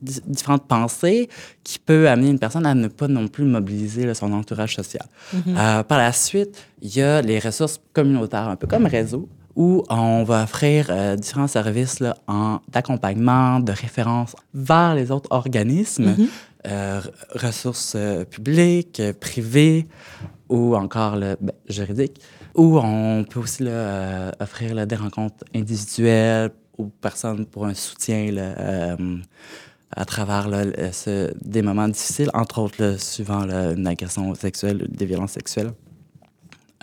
[0.00, 1.28] différentes pensées
[1.64, 5.06] qui peut amener une personne à ne pas non plus mobiliser son entourage social.
[5.34, 5.40] Mm-hmm.
[5.56, 9.82] Euh, par la suite, il y a les ressources communautaires, un peu comme réseau, où
[9.88, 12.02] on va offrir euh, différents services
[12.68, 16.28] d'accompagnement, de référence vers les autres organismes, mm-hmm.
[16.68, 17.00] euh,
[17.34, 17.96] ressources
[18.30, 19.86] publiques, privées
[20.48, 22.20] ou encore le, ben, juridiques,
[22.58, 23.64] où on peut aussi
[24.40, 28.30] offrir des rencontres individuelles aux personnes pour un soutien
[29.96, 30.48] à travers
[30.92, 35.72] ce, des moments difficiles, entre autres suivant une agression sexuelle, des violences sexuelles.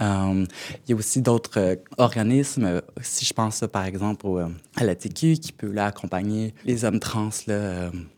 [0.01, 0.45] Euh,
[0.85, 4.83] il y a aussi d'autres euh, organismes, si je pense par exemple au, euh, à
[4.83, 7.29] la TQ, qui peut là, accompagner les hommes trans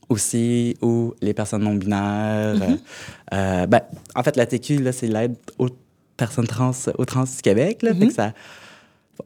[0.09, 2.55] aussi, ou les personnes non binaires.
[2.55, 3.67] Mm-hmm.
[3.67, 3.81] ben,
[4.15, 5.69] en fait, la TQ, c'est l'aide aux
[6.17, 7.83] personnes trans, aux trans du Québec.
[7.83, 8.15] Là, fait que mm-hmm.
[8.15, 8.33] ça,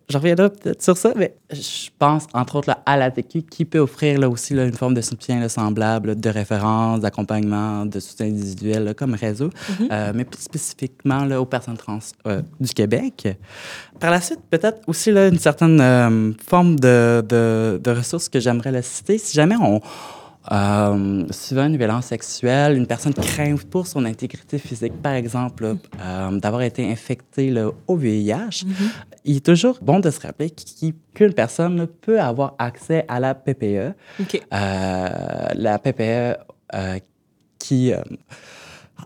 [0.09, 3.79] je reviendrai peut-être sur ça, mais je pense entre autres à la TQ qui peut
[3.79, 8.93] offrir là, aussi là, une forme de soutien semblable, de référence, d'accompagnement, de soutien individuel
[8.95, 9.87] comme réseau, mm-hmm.
[9.91, 13.27] euh, mais plus spécifiquement là, aux personnes trans euh, du Québec.
[13.99, 18.39] Par la suite, peut-être aussi là, une certaine euh, forme de, de, de ressources que
[18.39, 19.17] j'aimerais citer.
[19.17, 19.81] Si jamais on
[20.51, 26.39] euh, souvent, une violence sexuelle, une personne craint pour son intégrité physique, par exemple, euh,
[26.39, 27.53] d'avoir été infectée
[27.87, 28.65] au VIH, mm-hmm.
[29.25, 30.51] il est toujours bon de se rappeler
[31.13, 33.93] qu'une personne peut avoir accès à la PPE.
[34.53, 36.37] Euh, la PPE
[37.59, 37.93] qui,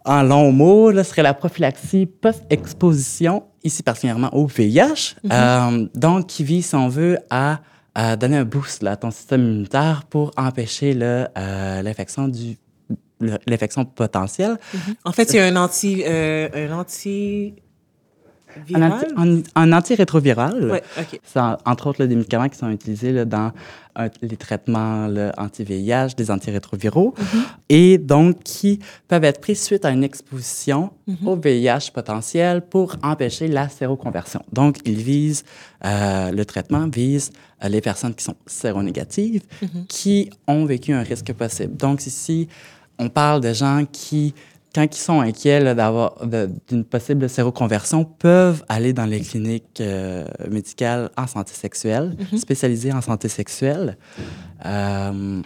[0.06, 5.90] en long mot, là, serait la prophylaxie post-exposition, ici particulièrement au VIH, mm-hmm.
[5.96, 7.60] donc qui vise, si on veut, à
[7.96, 12.58] à donner un boost à ton système immunitaire pour empêcher euh, l'infection du
[13.48, 14.58] l'infection potentielle.
[14.74, 14.96] Mm-hmm.
[15.06, 17.56] En fait, c'est un anti euh, un anti
[19.56, 20.72] un, antirétroviral.
[20.72, 21.20] Oui, OK.
[21.24, 23.52] C'est entre autres des médicaments qui sont utilisés dans
[24.22, 27.44] les traitements anti-VIH, des antirétroviraux, mm-hmm.
[27.70, 31.26] et donc qui peuvent être pris suite à une exposition mm-hmm.
[31.26, 34.44] au VIH potentiel pour empêcher la séroconversion.
[34.52, 35.44] Donc, ils visent,
[35.86, 37.32] euh, le traitement vise
[37.64, 39.88] euh, les personnes qui sont séronégatives, mm-hmm.
[39.88, 41.78] qui ont vécu un risque possible.
[41.78, 42.50] Donc, ici,
[43.00, 44.34] on parle de gens qui
[44.76, 46.18] quand ils sont inquiets d'avoir
[46.68, 52.38] d'une possible séroconversion, peuvent aller dans les cliniques euh, médicales en santé sexuelle, mm-hmm.
[52.38, 53.98] spécialisées en santé sexuelle.
[54.66, 55.42] Euh,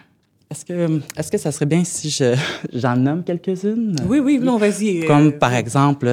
[0.50, 2.36] est-ce que, est que ça serait bien si je,
[2.74, 3.98] j'en nomme quelques-unes?
[4.08, 5.06] Oui, oui, non, vas-y.
[5.06, 6.08] Comme euh, par exemple,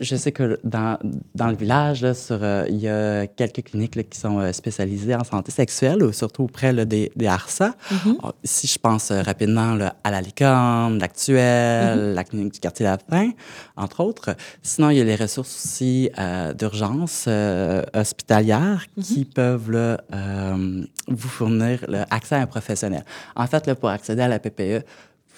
[0.00, 0.98] je sais que dans,
[1.34, 5.24] dans le village, sur, euh, il y a quelques cliniques qui sont euh, spécialisées en
[5.24, 7.74] santé sexuelle, surtout auprès des, des ARSA.
[7.90, 8.16] Mm-hmm.
[8.22, 12.14] Ah, si je pense euh, rapidement à la licorne, l'actuelle, mm-hmm.
[12.14, 13.30] la clinique du quartier Lapin,
[13.76, 14.34] entre autres.
[14.62, 16.10] Sinon, il y a les ressources aussi
[16.58, 17.28] d'urgence
[17.94, 19.02] hospitalière mm-hmm.
[19.02, 19.98] qui peuvent
[21.08, 23.04] vous fournir accès à un professionnel.
[23.36, 24.84] En fait, là, pour accéder à la PPE,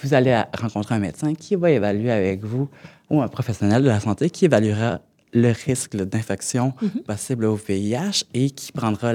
[0.05, 2.69] vous allez rencontrer un médecin qui va évaluer avec vous
[3.11, 5.01] ou un professionnel de la santé qui évaluera
[5.33, 7.03] le risque d'infection mm-hmm.
[7.03, 9.13] possible au VIH et qui prendra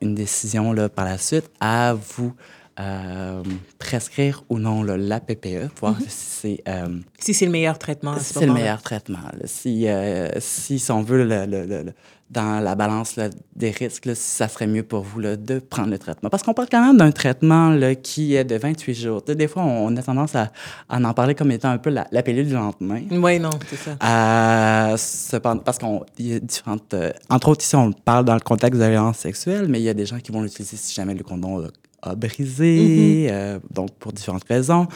[0.00, 2.32] une décision là, par la suite à vous
[2.80, 3.42] euh,
[3.78, 6.08] prescrire ou non la PPE, voir mm-hmm.
[6.08, 6.62] si c'est...
[6.68, 8.18] Euh, si c'est le meilleur traitement.
[8.18, 9.18] Si c'est le meilleur traitement.
[9.44, 11.92] si, euh, si, si, on veut le,
[12.32, 13.18] dans la balance
[13.54, 16.30] des risques, si ça serait mieux pour vous de prendre le traitement.
[16.30, 19.22] Parce qu'on parle quand même d'un traitement qui est de 28 jours.
[19.22, 20.50] des fois, on, a tendance à,
[20.88, 23.02] en parler comme étant un peu la, pilule du lendemain.
[23.10, 23.90] Oui, non, c'est ça.
[23.92, 26.94] Euh, parce qu'on y a différentes...
[26.94, 29.84] Euh, entre autres, ici, on parle dans le contexte de la violence sexuelle, mais il
[29.84, 31.66] y a des gens qui vont l'utiliser si jamais le condom
[32.02, 34.86] a brisé, euh, donc pour différentes raisons.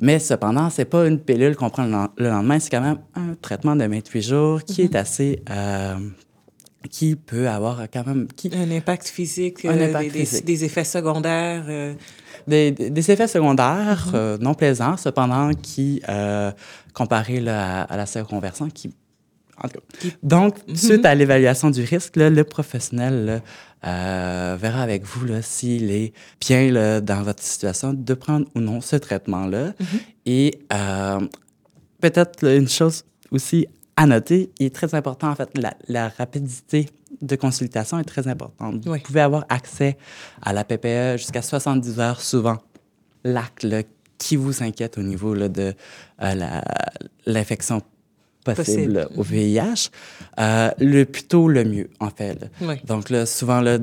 [0.00, 2.98] Mais cependant, c'est pas une pilule qu'on prend le, len- le lendemain, c'est quand même
[3.14, 5.42] un traitement de 28 jours qui est assez...
[5.50, 5.96] euh,
[6.90, 8.28] qui peut avoir quand même...
[8.36, 10.44] Qui, Un impact physique, Un euh, impact des, des- physique.
[10.44, 11.64] des effets secondaires.
[11.68, 11.94] euh,
[12.46, 12.74] des,
[13.10, 16.00] effets secondaires euh, non plaisants, cependant, qui,
[16.94, 18.94] comparés à, à la séroconversion, qui...
[19.62, 20.08] en tout cas.
[20.22, 23.40] Donc, suite à l'évaluation du risque, là, le professionnel là,
[23.86, 28.80] euh, verra avec vous s'il est bien là, dans votre situation de prendre ou non
[28.80, 29.72] ce traitement-là.
[30.24, 31.20] Et euh,
[32.00, 36.86] peut-être une chose aussi à noter, il est très important, en fait, la, la rapidité
[37.22, 38.82] de consultation est très importante.
[38.86, 38.98] Oui.
[38.98, 39.96] Vous pouvez avoir accès
[40.42, 42.58] à la PPE jusqu'à 70 heures souvent.
[43.24, 43.66] L'acte
[44.18, 45.74] qui vous inquiète au niveau là, de
[46.22, 46.60] euh,
[47.26, 47.82] l'infection
[48.54, 49.90] possible, au VIH,
[50.38, 52.40] euh, le plus tôt, le mieux, en fait.
[52.40, 52.46] là.
[52.60, 52.74] Oui.
[52.84, 53.78] Donc là, souvent, là,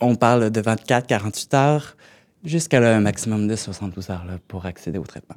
[0.00, 1.96] on parle de 24-48 heures
[2.44, 5.36] jusqu'à là, un maximum de 72 heures là, pour accéder au traitement.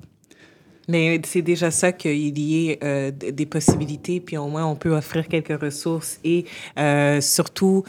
[0.87, 4.95] Mais c'est déjà ça qu'il y ait euh, des possibilités, puis au moins on peut
[4.95, 6.45] offrir quelques ressources et
[6.77, 7.83] euh, surtout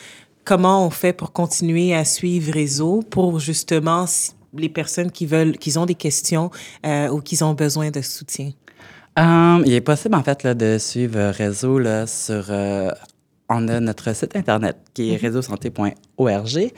[0.44, 4.04] comment on fait pour continuer à suivre réseau pour justement
[4.56, 6.50] les personnes qui veulent, qui ont des questions
[6.86, 8.52] euh, ou qui ont besoin de soutien?
[9.18, 12.46] Euh, il est possible, en fait, là, de suivre euh, Réseau là, sur...
[12.50, 12.90] euh,
[13.48, 16.72] on a notre site Internet qui est réseausanté.org.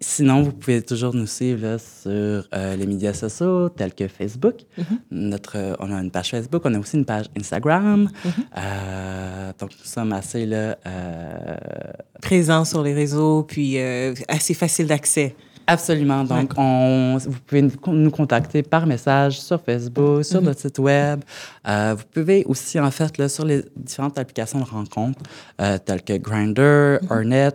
[0.00, 4.56] Sinon, vous pouvez toujours nous suivre là, sur euh, les médias sociaux tels que Facebook.
[5.12, 8.10] Notre, euh, on a une page Facebook, on a aussi une page Instagram.
[8.58, 11.56] Euh, donc, nous sommes assez là, euh,
[12.20, 13.78] Présent sur les réseaux, puis
[14.28, 15.36] assez facile d'accès.
[15.66, 16.24] Absolument.
[16.24, 21.20] Donc, on, vous pouvez nous contacter par message sur Facebook, sur notre site web.
[21.68, 25.20] Euh, vous pouvez aussi, en fait, là, sur les différentes applications de rencontres,
[25.60, 27.52] euh, telles que Grindr, Hornet,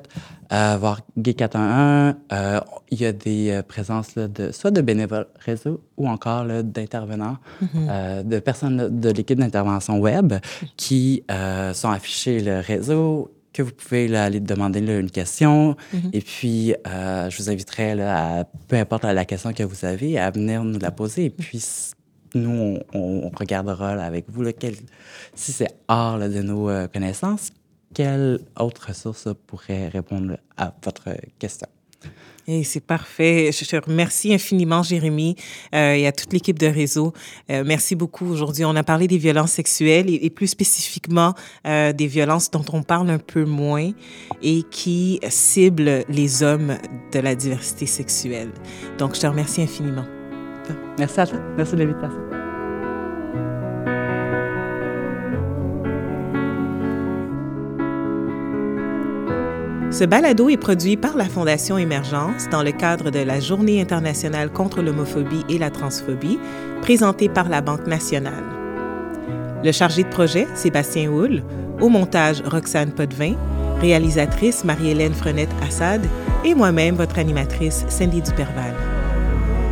[0.54, 5.28] euh, voire Gay411, euh, il y a des euh, présences là, de, soit de bénévoles
[5.40, 7.38] réseau ou encore d'intervenants,
[7.76, 10.34] euh, de personnes de l'équipe d'intervention web
[10.78, 11.24] qui
[11.74, 15.76] sont affichés le réseau que vous pouvez là, aller demander là, une question.
[16.14, 20.20] Et puis, euh, je vous inviterai, là, à, peu importe la, question que vous avez,
[20.20, 21.26] à venir nous la poser.
[21.26, 21.64] Et puis,
[22.36, 24.76] nous, on, regardera avec vous là, quel-
[25.34, 27.50] si c'est hors de nos euh, connaissances,
[27.96, 31.68] quelle autre ressource pourrait répondre à votre question?
[32.48, 33.52] Et c'est parfait.
[33.52, 35.36] Je te remercie infiniment, Jérémy,
[35.76, 37.12] euh, et à toute l'équipe de réseau.
[37.52, 38.26] Euh, merci beaucoup.
[38.26, 41.34] Aujourd'hui, on a parlé des violences sexuelles et, plus spécifiquement
[41.66, 43.92] euh, des violences dont on parle un peu moins
[44.42, 46.78] et qui ciblent les hommes
[47.12, 48.52] de la diversité sexuelle.
[48.98, 50.06] Donc, je te remercie infiniment.
[50.98, 51.40] Merci à toi.
[51.58, 52.47] Merci de l'invitation.
[59.90, 64.52] Ce balado est produit par la Fondation Émergence dans le cadre de la Journée internationale
[64.52, 66.40] contre l'homophobie et la transphobie,
[66.82, 68.44] présentée par la Banque nationale.
[69.64, 71.42] Le chargé de projet, Sébastien Houle,
[71.80, 73.36] au montage, Roxane Potvin,
[73.80, 76.06] réalisatrice Marie-Hélène Frenette-Assad
[76.44, 78.74] et moi-même, votre animatrice, Cindy Duperval.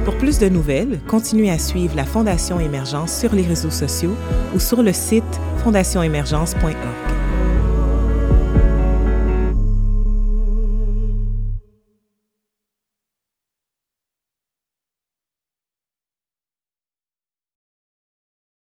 [0.05, 4.15] Pour plus de nouvelles, continuez à suivre la Fondation Émergence sur les réseaux sociaux
[4.55, 5.23] ou sur le site
[5.57, 7.14] fondationémergence.org.